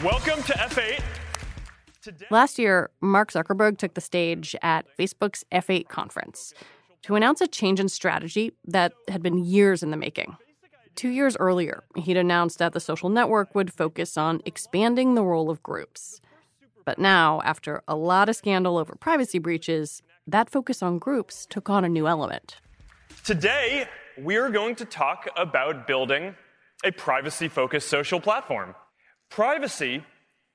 Welcome 0.06 0.44
to 0.44 0.54
F8. 0.54 1.02
Today- 2.04 2.28
Last 2.30 2.60
year, 2.60 2.92
Mark 3.02 3.32
Zuckerberg 3.32 3.80
took 3.80 3.96
the 3.96 4.02
stage 4.02 4.56
at 4.62 4.86
Facebook's 5.00 5.44
F8 5.52 5.90
conference 5.90 6.54
to 7.02 7.16
announce 7.16 7.42
a 7.42 7.48
change 7.48 7.80
in 7.80 7.90
strategy 7.90 8.52
that 8.66 8.94
had 9.08 9.24
been 9.24 9.44
years 9.44 9.82
in 9.82 9.90
the 9.90 9.98
making. 9.98 10.38
Two 10.94 11.10
years 11.10 11.36
earlier, 11.38 11.84
he'd 11.96 12.18
announced 12.18 12.60
that 12.60 12.74
the 12.74 12.80
social 12.80 13.10
network 13.10 13.56
would 13.56 13.74
focus 13.74 14.16
on 14.16 14.42
expanding 14.46 15.16
the 15.16 15.24
role 15.24 15.50
of 15.50 15.64
groups. 15.64 16.22
But 16.86 17.00
now, 17.00 17.42
after 17.44 17.82
a 17.88 17.96
lot 17.96 18.30
of 18.30 18.36
scandal 18.36 18.78
over 18.78 18.94
privacy 18.94 19.40
breaches, 19.40 20.04
that 20.28 20.52
focus 20.52 20.84
on 20.84 21.00
groups 21.00 21.48
took 21.50 21.68
on 21.68 21.84
a 21.84 21.90
new 21.90 22.08
element. 22.08 22.58
Today, 23.24 23.88
we're 24.20 24.52
going 24.52 24.76
to 24.76 24.86
talk 24.86 25.28
about 25.36 25.88
building 25.88 26.36
a 26.84 26.92
privacy 26.92 27.48
focused 27.48 27.88
social 27.88 28.20
platform. 28.20 28.76
Privacy 29.30 30.04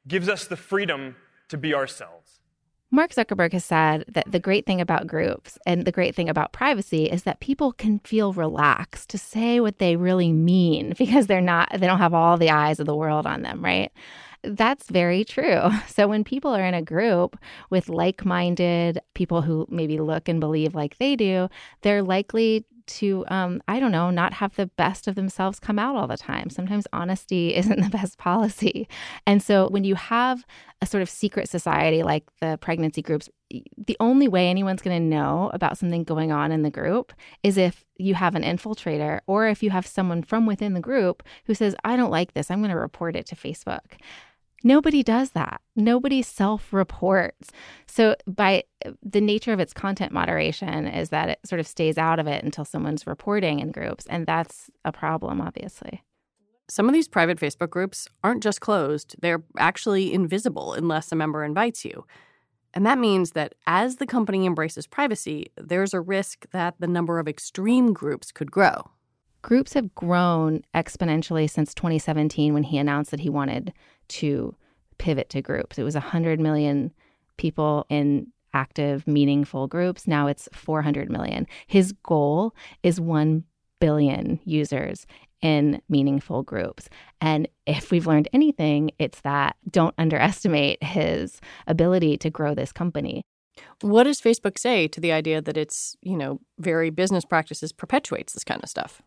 gives 0.06 0.28
us 0.28 0.46
the 0.46 0.56
freedom 0.56 1.16
to 1.48 1.58
be 1.58 1.74
ourselves. 1.74 2.40
Mark 2.92 3.12
Zuckerberg 3.12 3.52
has 3.52 3.64
said 3.64 4.04
that 4.08 4.30
the 4.30 4.40
great 4.40 4.66
thing 4.66 4.80
about 4.80 5.06
groups 5.06 5.56
and 5.64 5.84
the 5.84 5.92
great 5.92 6.14
thing 6.16 6.28
about 6.28 6.52
privacy 6.52 7.04
is 7.04 7.22
that 7.22 7.38
people 7.38 7.72
can 7.72 8.00
feel 8.00 8.32
relaxed 8.32 9.08
to 9.10 9.18
say 9.18 9.60
what 9.60 9.78
they 9.78 9.94
really 9.94 10.32
mean 10.32 10.94
because 10.98 11.26
they're 11.26 11.40
not 11.40 11.70
they 11.78 11.86
don't 11.86 11.98
have 11.98 12.14
all 12.14 12.36
the 12.36 12.50
eyes 12.50 12.80
of 12.80 12.86
the 12.86 12.96
world 12.96 13.26
on 13.26 13.42
them, 13.42 13.64
right? 13.64 13.92
That's 14.42 14.88
very 14.88 15.24
true. 15.24 15.70
So 15.88 16.08
when 16.08 16.24
people 16.24 16.52
are 16.54 16.64
in 16.64 16.72
a 16.72 16.82
group 16.82 17.38
with 17.68 17.90
like-minded 17.90 19.00
people 19.14 19.42
who 19.42 19.66
maybe 19.68 20.00
look 20.00 20.28
and 20.28 20.40
believe 20.40 20.74
like 20.74 20.96
they 20.96 21.14
do, 21.14 21.48
they're 21.82 22.02
likely 22.02 22.64
to 22.98 23.24
um, 23.28 23.62
i 23.68 23.80
don't 23.80 23.92
know 23.92 24.10
not 24.10 24.32
have 24.34 24.54
the 24.56 24.66
best 24.66 25.08
of 25.08 25.14
themselves 25.14 25.60
come 25.60 25.78
out 25.78 25.96
all 25.96 26.06
the 26.06 26.16
time. 26.16 26.50
Sometimes 26.50 26.86
honesty 26.92 27.54
isn't 27.60 27.80
the 27.80 27.90
best 27.90 28.18
policy. 28.18 28.88
And 29.26 29.42
so 29.42 29.68
when 29.68 29.84
you 29.84 29.94
have 29.94 30.44
a 30.82 30.86
sort 30.86 31.02
of 31.02 31.10
secret 31.10 31.48
society 31.48 32.02
like 32.02 32.24
the 32.40 32.58
pregnancy 32.60 33.02
groups 33.02 33.28
the 33.76 33.96
only 33.98 34.28
way 34.28 34.48
anyone's 34.48 34.80
going 34.80 34.96
to 34.96 35.04
know 35.04 35.50
about 35.52 35.76
something 35.76 36.04
going 36.04 36.30
on 36.30 36.52
in 36.52 36.62
the 36.62 36.70
group 36.70 37.12
is 37.42 37.58
if 37.58 37.84
you 37.96 38.14
have 38.14 38.34
an 38.36 38.44
infiltrator 38.44 39.20
or 39.26 39.48
if 39.48 39.62
you 39.62 39.70
have 39.70 39.86
someone 39.86 40.22
from 40.22 40.46
within 40.46 40.72
the 40.72 40.80
group 40.80 41.22
who 41.46 41.54
says 41.54 41.74
i 41.84 41.96
don't 41.96 42.10
like 42.10 42.32
this. 42.32 42.50
I'm 42.50 42.60
going 42.60 42.70
to 42.70 42.76
report 42.76 43.16
it 43.16 43.26
to 43.26 43.36
facebook 43.36 43.98
Nobody 44.62 45.02
does 45.02 45.30
that. 45.30 45.60
Nobody 45.74 46.22
self 46.22 46.72
reports. 46.72 47.50
So, 47.86 48.16
by 48.26 48.64
the 49.02 49.20
nature 49.20 49.52
of 49.52 49.60
its 49.60 49.72
content 49.72 50.12
moderation, 50.12 50.86
is 50.86 51.08
that 51.10 51.28
it 51.30 51.40
sort 51.44 51.60
of 51.60 51.66
stays 51.66 51.96
out 51.96 52.18
of 52.18 52.26
it 52.26 52.44
until 52.44 52.64
someone's 52.64 53.06
reporting 53.06 53.60
in 53.60 53.72
groups. 53.72 54.06
And 54.08 54.26
that's 54.26 54.70
a 54.84 54.92
problem, 54.92 55.40
obviously. 55.40 56.02
Some 56.68 56.88
of 56.88 56.92
these 56.92 57.08
private 57.08 57.40
Facebook 57.40 57.70
groups 57.70 58.06
aren't 58.22 58.42
just 58.42 58.60
closed, 58.60 59.16
they're 59.20 59.42
actually 59.58 60.12
invisible 60.12 60.74
unless 60.74 61.10
a 61.10 61.16
member 61.16 61.42
invites 61.42 61.84
you. 61.84 62.04
And 62.72 62.86
that 62.86 62.98
means 62.98 63.32
that 63.32 63.54
as 63.66 63.96
the 63.96 64.06
company 64.06 64.46
embraces 64.46 64.86
privacy, 64.86 65.50
there's 65.56 65.92
a 65.92 66.00
risk 66.00 66.46
that 66.52 66.76
the 66.78 66.86
number 66.86 67.18
of 67.18 67.26
extreme 67.26 67.92
groups 67.92 68.30
could 68.30 68.52
grow. 68.52 68.90
Groups 69.42 69.72
have 69.72 69.94
grown 69.94 70.62
exponentially 70.74 71.48
since 71.48 71.74
2017 71.74 72.54
when 72.54 72.62
he 72.62 72.78
announced 72.78 73.10
that 73.10 73.20
he 73.20 73.30
wanted 73.30 73.72
to 74.10 74.54
pivot 74.98 75.30
to 75.30 75.42
groups. 75.42 75.78
It 75.78 75.82
was 75.82 75.94
100 75.94 76.38
million 76.38 76.92
people 77.36 77.86
in 77.88 78.26
active, 78.52 79.06
meaningful 79.06 79.66
groups. 79.66 80.06
Now 80.06 80.26
it's 80.26 80.48
400 80.52 81.10
million. 81.10 81.46
His 81.66 81.92
goal 82.02 82.54
is 82.82 83.00
1 83.00 83.44
billion 83.80 84.40
users 84.44 85.06
in 85.40 85.80
meaningful 85.88 86.42
groups. 86.42 86.88
And 87.20 87.48
if 87.66 87.90
we've 87.90 88.06
learned 88.06 88.28
anything, 88.32 88.90
it's 88.98 89.22
that 89.22 89.56
don't 89.70 89.94
underestimate 89.96 90.82
his 90.82 91.40
ability 91.66 92.18
to 92.18 92.30
grow 92.30 92.54
this 92.54 92.72
company. 92.72 93.22
What 93.80 94.04
does 94.04 94.20
Facebook 94.20 94.58
say 94.58 94.88
to 94.88 95.00
the 95.00 95.12
idea 95.12 95.40
that 95.40 95.56
its, 95.56 95.96
you 96.02 96.16
know, 96.16 96.40
very 96.58 96.90
business 96.90 97.24
practices 97.24 97.72
perpetuates 97.72 98.32
this 98.32 98.44
kind 98.44 98.62
of 98.62 98.68
stuff? 98.68 99.02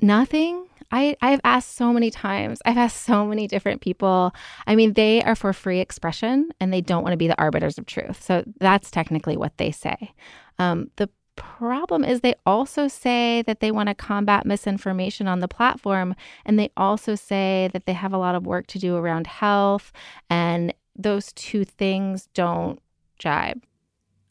Nothing. 0.00 0.66
I, 0.90 1.16
I've 1.20 1.40
asked 1.42 1.76
so 1.76 1.92
many 1.92 2.10
times. 2.10 2.60
I've 2.64 2.76
asked 2.76 3.04
so 3.04 3.26
many 3.26 3.48
different 3.48 3.80
people. 3.80 4.32
I 4.66 4.76
mean, 4.76 4.92
they 4.92 5.22
are 5.22 5.34
for 5.34 5.52
free 5.52 5.80
expression 5.80 6.50
and 6.60 6.72
they 6.72 6.80
don't 6.80 7.02
want 7.02 7.12
to 7.12 7.18
be 7.18 7.28
the 7.28 7.38
arbiters 7.40 7.76
of 7.76 7.86
truth. 7.86 8.22
So 8.22 8.44
that's 8.60 8.90
technically 8.90 9.36
what 9.36 9.56
they 9.56 9.72
say. 9.72 10.12
Um, 10.58 10.90
the 10.96 11.08
problem 11.34 12.04
is 12.04 12.20
they 12.20 12.34
also 12.46 12.88
say 12.88 13.42
that 13.42 13.60
they 13.60 13.70
want 13.70 13.88
to 13.88 13.94
combat 13.94 14.46
misinformation 14.46 15.26
on 15.28 15.40
the 15.40 15.48
platform. 15.48 16.14
And 16.44 16.58
they 16.58 16.70
also 16.76 17.14
say 17.14 17.68
that 17.72 17.86
they 17.86 17.92
have 17.92 18.12
a 18.12 18.18
lot 18.18 18.34
of 18.34 18.46
work 18.46 18.66
to 18.68 18.78
do 18.78 18.96
around 18.96 19.26
health. 19.26 19.92
And 20.30 20.72
those 20.94 21.32
two 21.32 21.64
things 21.64 22.28
don't 22.32 22.80
jibe. 23.18 23.62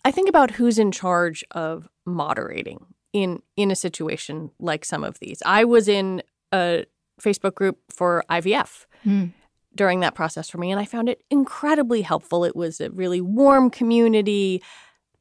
I 0.04 0.12
think 0.12 0.30
about 0.30 0.52
who's 0.52 0.80
in 0.80 0.92
charge 0.92 1.44
of 1.52 1.90
moderating 2.06 2.86
in 3.16 3.42
in 3.56 3.72
a 3.72 3.76
situation 3.76 4.52
like 4.60 4.84
some 4.84 5.06
of 5.06 5.18
these. 5.20 5.42
I 5.46 5.64
was 5.64 5.88
in 5.88 6.22
a 6.52 6.86
Facebook 7.20 7.56
group 7.56 7.80
for 7.90 8.26
IVF 8.30 8.86
mm. 9.06 9.32
during 9.74 10.02
that 10.02 10.16
process 10.16 10.50
for 10.50 10.58
me, 10.58 10.70
and 10.70 10.82
I 10.82 10.86
found 10.86 11.08
it 11.08 11.24
incredibly 11.32 12.02
helpful. 12.02 12.44
It 12.44 12.58
was 12.58 12.82
a 12.82 12.92
really 12.92 13.22
warm 13.22 13.70
community, 13.70 14.62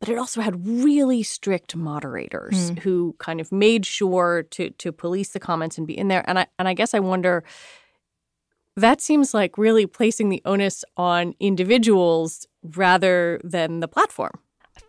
but 0.00 0.08
it 0.08 0.18
also 0.18 0.40
had 0.40 0.66
really 0.66 1.22
strict 1.22 1.76
moderators 1.76 2.72
mm. 2.72 2.80
who 2.80 3.14
kind 3.20 3.40
of 3.40 3.52
made 3.52 3.86
sure 3.86 4.42
to 4.50 4.70
to 4.70 4.90
police 4.90 5.28
the 5.28 5.40
comments 5.40 5.78
and 5.78 5.86
be 5.86 5.96
in 5.96 6.08
there. 6.08 6.24
And 6.28 6.40
I 6.40 6.46
and 6.58 6.66
I 6.66 6.74
guess 6.74 6.94
I 6.94 6.98
wonder. 6.98 7.44
That 8.76 9.00
seems 9.00 9.32
like 9.32 9.56
really 9.56 9.86
placing 9.86 10.30
the 10.30 10.42
onus 10.44 10.84
on 10.96 11.34
individuals 11.38 12.44
rather 12.64 13.40
than 13.44 13.78
the 13.78 13.86
platform. 13.86 14.32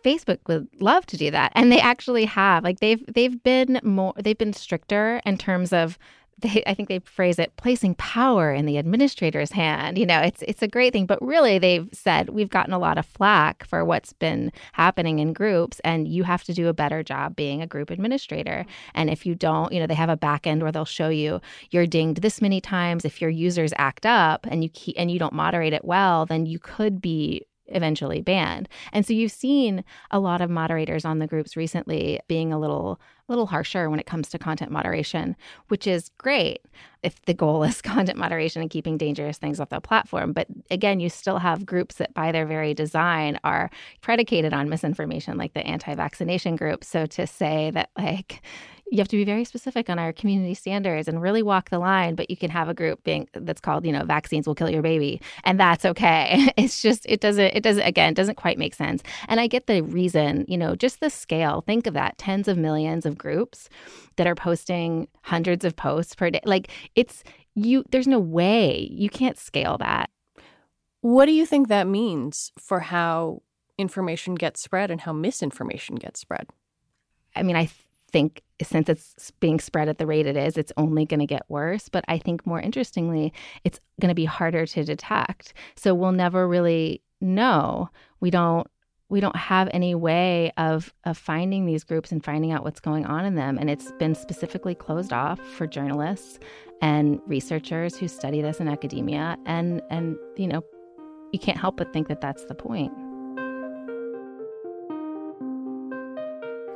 Facebook 0.06 0.38
would 0.46 0.68
love 0.80 1.04
to 1.06 1.16
do 1.16 1.30
that, 1.32 1.50
and 1.54 1.72
they 1.72 1.80
actually 1.80 2.26
have. 2.26 2.62
Like 2.62 2.80
they've 2.80 3.04
they've 3.12 3.42
been 3.42 3.80
more 3.82 4.14
they've 4.22 4.38
been 4.38 4.52
stricter 4.52 5.20
in 5.26 5.36
terms 5.38 5.72
of. 5.72 5.98
They, 6.38 6.62
I 6.66 6.74
think 6.74 6.90
they 6.90 6.98
phrase 6.98 7.38
it 7.38 7.56
placing 7.56 7.94
power 7.94 8.52
in 8.52 8.66
the 8.66 8.76
administrator's 8.76 9.52
hand. 9.52 9.96
You 9.96 10.04
know, 10.04 10.20
it's 10.20 10.42
it's 10.42 10.62
a 10.62 10.68
great 10.68 10.92
thing, 10.92 11.06
but 11.06 11.18
really 11.22 11.58
they've 11.58 11.88
said 11.94 12.28
we've 12.28 12.50
gotten 12.50 12.74
a 12.74 12.78
lot 12.78 12.98
of 12.98 13.06
flack 13.06 13.66
for 13.66 13.86
what's 13.86 14.12
been 14.12 14.52
happening 14.74 15.18
in 15.18 15.32
groups, 15.32 15.80
and 15.82 16.06
you 16.06 16.24
have 16.24 16.44
to 16.44 16.52
do 16.52 16.68
a 16.68 16.74
better 16.74 17.02
job 17.02 17.36
being 17.36 17.62
a 17.62 17.66
group 17.66 17.88
administrator. 17.88 18.66
And 18.94 19.08
if 19.08 19.24
you 19.24 19.34
don't, 19.34 19.72
you 19.72 19.80
know, 19.80 19.86
they 19.86 19.94
have 19.94 20.10
a 20.10 20.16
back 20.16 20.46
end 20.46 20.62
where 20.62 20.70
they'll 20.70 20.84
show 20.84 21.08
you 21.08 21.40
you're 21.70 21.86
dinged 21.86 22.20
this 22.20 22.42
many 22.42 22.60
times. 22.60 23.06
If 23.06 23.22
your 23.22 23.30
users 23.30 23.72
act 23.78 24.04
up 24.04 24.46
and 24.50 24.62
you 24.62 24.68
keep, 24.68 24.96
and 24.98 25.10
you 25.10 25.18
don't 25.18 25.32
moderate 25.32 25.72
it 25.72 25.86
well, 25.86 26.26
then 26.26 26.44
you 26.44 26.58
could 26.58 27.00
be 27.00 27.46
eventually 27.68 28.20
banned. 28.20 28.68
And 28.92 29.06
so 29.06 29.12
you've 29.12 29.32
seen 29.32 29.84
a 30.10 30.18
lot 30.18 30.40
of 30.40 30.50
moderators 30.50 31.04
on 31.04 31.18
the 31.18 31.26
groups 31.26 31.56
recently 31.56 32.20
being 32.28 32.52
a 32.52 32.58
little 32.58 33.00
little 33.28 33.46
harsher 33.46 33.90
when 33.90 33.98
it 33.98 34.06
comes 34.06 34.28
to 34.28 34.38
content 34.38 34.70
moderation, 34.70 35.34
which 35.66 35.86
is 35.86 36.10
great 36.16 36.60
if 37.02 37.20
the 37.22 37.34
goal 37.34 37.64
is 37.64 37.82
content 37.82 38.18
moderation 38.18 38.62
and 38.62 38.70
keeping 38.70 38.96
dangerous 38.96 39.38
things 39.38 39.58
off 39.58 39.70
the 39.70 39.80
platform. 39.80 40.32
But 40.32 40.46
again, 40.70 41.00
you 41.00 41.08
still 41.08 41.38
have 41.38 41.66
groups 41.66 41.96
that 41.96 42.14
by 42.14 42.30
their 42.30 42.46
very 42.46 42.72
design 42.72 43.40
are 43.42 43.70
predicated 44.00 44.52
on 44.52 44.68
misinformation 44.68 45.36
like 45.36 45.54
the 45.54 45.66
anti-vaccination 45.66 46.56
group. 46.56 46.84
So 46.84 47.06
to 47.06 47.26
say 47.26 47.70
that 47.72 47.90
like 47.98 48.42
you 48.90 48.98
have 48.98 49.08
to 49.08 49.16
be 49.16 49.24
very 49.24 49.44
specific 49.44 49.90
on 49.90 49.98
our 49.98 50.12
community 50.12 50.54
standards 50.54 51.08
and 51.08 51.20
really 51.20 51.42
walk 51.42 51.70
the 51.70 51.78
line 51.78 52.14
but 52.14 52.30
you 52.30 52.36
can 52.36 52.50
have 52.50 52.68
a 52.68 52.74
group 52.74 53.02
being 53.02 53.28
that's 53.34 53.60
called 53.60 53.84
you 53.84 53.92
know 53.92 54.04
vaccines 54.04 54.46
will 54.46 54.54
kill 54.54 54.70
your 54.70 54.82
baby 54.82 55.20
and 55.44 55.58
that's 55.58 55.84
okay. 55.84 56.52
It's 56.56 56.80
just 56.80 57.04
it 57.06 57.20
doesn't 57.20 57.54
it 57.54 57.62
doesn't 57.62 57.82
again 57.82 58.12
it 58.12 58.16
doesn't 58.16 58.36
quite 58.36 58.58
make 58.58 58.74
sense. 58.74 59.02
And 59.28 59.40
i 59.40 59.46
get 59.46 59.66
the 59.66 59.82
reason 59.82 60.44
you 60.48 60.56
know 60.56 60.74
just 60.74 61.00
the 61.00 61.10
scale. 61.10 61.60
Think 61.60 61.86
of 61.86 61.94
that 61.94 62.18
tens 62.18 62.48
of 62.48 62.56
millions 62.56 63.06
of 63.06 63.18
groups 63.18 63.68
that 64.16 64.26
are 64.26 64.34
posting 64.34 65.08
hundreds 65.22 65.64
of 65.64 65.76
posts 65.76 66.14
per 66.14 66.30
day. 66.30 66.40
Like 66.44 66.70
it's 66.94 67.24
you 67.54 67.84
there's 67.90 68.06
no 68.06 68.18
way 68.18 68.88
you 68.90 69.10
can't 69.10 69.38
scale 69.38 69.78
that. 69.78 70.10
What 71.00 71.26
do 71.26 71.32
you 71.32 71.46
think 71.46 71.68
that 71.68 71.86
means 71.86 72.52
for 72.58 72.80
how 72.80 73.42
information 73.78 74.34
gets 74.34 74.60
spread 74.60 74.90
and 74.90 75.00
how 75.02 75.12
misinformation 75.12 75.96
gets 75.96 76.20
spread? 76.20 76.46
I 77.34 77.42
mean 77.42 77.56
i 77.56 77.68
think 78.10 78.42
since 78.62 78.88
it's 78.88 79.30
being 79.40 79.60
spread 79.60 79.88
at 79.88 79.98
the 79.98 80.06
rate 80.06 80.26
it 80.26 80.36
is, 80.36 80.56
it's 80.56 80.72
only 80.76 81.04
going 81.04 81.20
to 81.20 81.26
get 81.26 81.42
worse. 81.48 81.88
But 81.88 82.04
I 82.08 82.18
think 82.18 82.46
more 82.46 82.60
interestingly, 82.60 83.32
it's 83.64 83.80
going 84.00 84.08
to 84.08 84.14
be 84.14 84.24
harder 84.24 84.66
to 84.66 84.84
detect. 84.84 85.54
So 85.76 85.94
we'll 85.94 86.12
never 86.12 86.48
really 86.48 87.02
know. 87.20 87.90
We 88.20 88.30
don't 88.30 88.66
we 89.08 89.20
don't 89.20 89.36
have 89.36 89.68
any 89.72 89.94
way 89.94 90.52
of 90.56 90.92
of 91.04 91.16
finding 91.16 91.66
these 91.66 91.84
groups 91.84 92.10
and 92.10 92.24
finding 92.24 92.50
out 92.50 92.64
what's 92.64 92.80
going 92.80 93.06
on 93.06 93.24
in 93.24 93.36
them 93.36 93.56
and 93.56 93.70
it's 93.70 93.92
been 94.00 94.16
specifically 94.16 94.74
closed 94.74 95.12
off 95.12 95.38
for 95.38 95.64
journalists 95.64 96.40
and 96.82 97.20
researchers 97.24 97.96
who 97.96 98.08
study 98.08 98.42
this 98.42 98.58
in 98.58 98.66
academia 98.66 99.36
and 99.46 99.80
and 99.90 100.16
you 100.36 100.48
know 100.48 100.60
you 101.32 101.38
can't 101.38 101.56
help 101.56 101.76
but 101.76 101.92
think 101.92 102.08
that 102.08 102.20
that's 102.20 102.44
the 102.46 102.54
point 102.54 102.92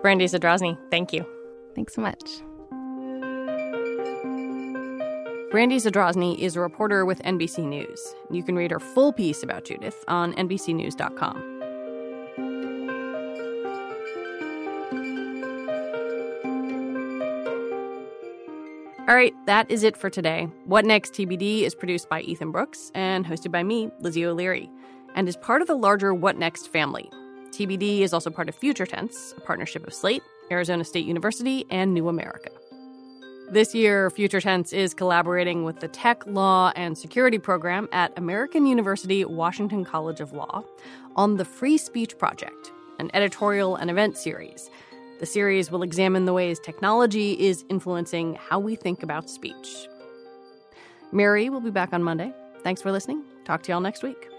Brandy 0.03 0.25
Zadrozny, 0.25 0.79
thank 0.91 1.13
you. 1.13 1.40
Thanks 1.75 1.95
so 1.95 2.03
much. 2.03 2.43
Brandy 5.51 5.79
Zadrozny 5.79 6.39
is 6.39 6.55
a 6.55 6.61
reporter 6.61 7.05
with 7.05 7.21
NBC 7.23 7.67
News. 7.67 8.15
You 8.31 8.45
can 8.45 8.55
read 8.55 8.71
her 8.71 8.79
full 8.79 9.13
piece 9.13 9.43
about 9.43 9.65
Judith 9.65 10.05
on 10.07 10.33
NBCNews.com. 10.35 11.61
All 19.09 19.17
right, 19.17 19.35
that 19.47 19.69
is 19.69 19.83
it 19.83 19.97
for 19.97 20.09
today. 20.09 20.49
What 20.67 20.85
Next 20.85 21.15
TBD 21.15 21.63
is 21.63 21.75
produced 21.75 22.09
by 22.09 22.21
Ethan 22.21 22.53
Brooks 22.53 22.93
and 22.95 23.27
hosted 23.27 23.51
by 23.51 23.65
me, 23.65 23.91
Lizzie 23.99 24.25
O'Leary, 24.25 24.71
and 25.17 25.29
is 25.29 25.37
part 25.37 25.63
of 25.63 25.67
the 25.67 25.75
larger 25.75 26.15
What 26.15 26.39
Next 26.39 26.69
family. 26.69 27.11
TBD 27.51 28.03
is 28.03 28.13
also 28.13 28.31
part 28.31 28.49
of 28.49 28.55
Future 28.55 28.87
Tense, 28.87 29.35
a 29.37 29.41
partnership 29.41 29.85
of 29.85 29.93
Slate, 29.93 30.23
Arizona 30.51 30.85
State 30.85 31.07
University, 31.07 31.67
and 31.71 31.95
New 31.95 32.09
America. 32.09 32.51
This 33.51 33.75
year, 33.75 34.11
Future 34.11 34.41
Tense 34.41 34.73
is 34.73 34.95
collaborating 34.95 35.65
with 35.65 35.81
the 35.81 35.89
Tech, 35.89 36.25
Law, 36.27 36.73
and 36.77 36.97
Security 36.97 37.39
program 37.39 37.89
at 37.91 38.17
American 38.17 38.65
University 38.65 39.25
Washington 39.25 39.85
College 39.85 40.21
of 40.21 40.33
Law 40.33 40.63
on 41.17 41.37
the 41.37 41.45
Free 41.45 41.77
Speech 41.77 42.17
Project, 42.17 42.71
an 43.01 43.11
editorial 43.13 43.75
and 43.75 43.91
event 43.91 44.17
series. 44.17 44.71
The 45.19 45.27
series 45.27 45.71
will 45.71 45.83
examine 45.83 46.27
the 46.27 46.33
ways 46.33 46.61
technology 46.61 47.33
is 47.33 47.65
influencing 47.69 48.35
how 48.37 48.61
we 48.61 48.77
think 48.77 49.03
about 49.03 49.29
speech. 49.29 49.89
Mary 51.13 51.51
will 51.51 51.61
be 51.61 51.71
back 51.71 51.93
on 51.93 52.05
Monday. 52.05 52.33
Thanks 52.63 52.81
for 52.81 52.93
listening. 52.93 53.25
Talk 53.45 53.65
to 53.65 53.73
y'all 53.73 53.81
next 53.81 54.05
week. 54.05 54.30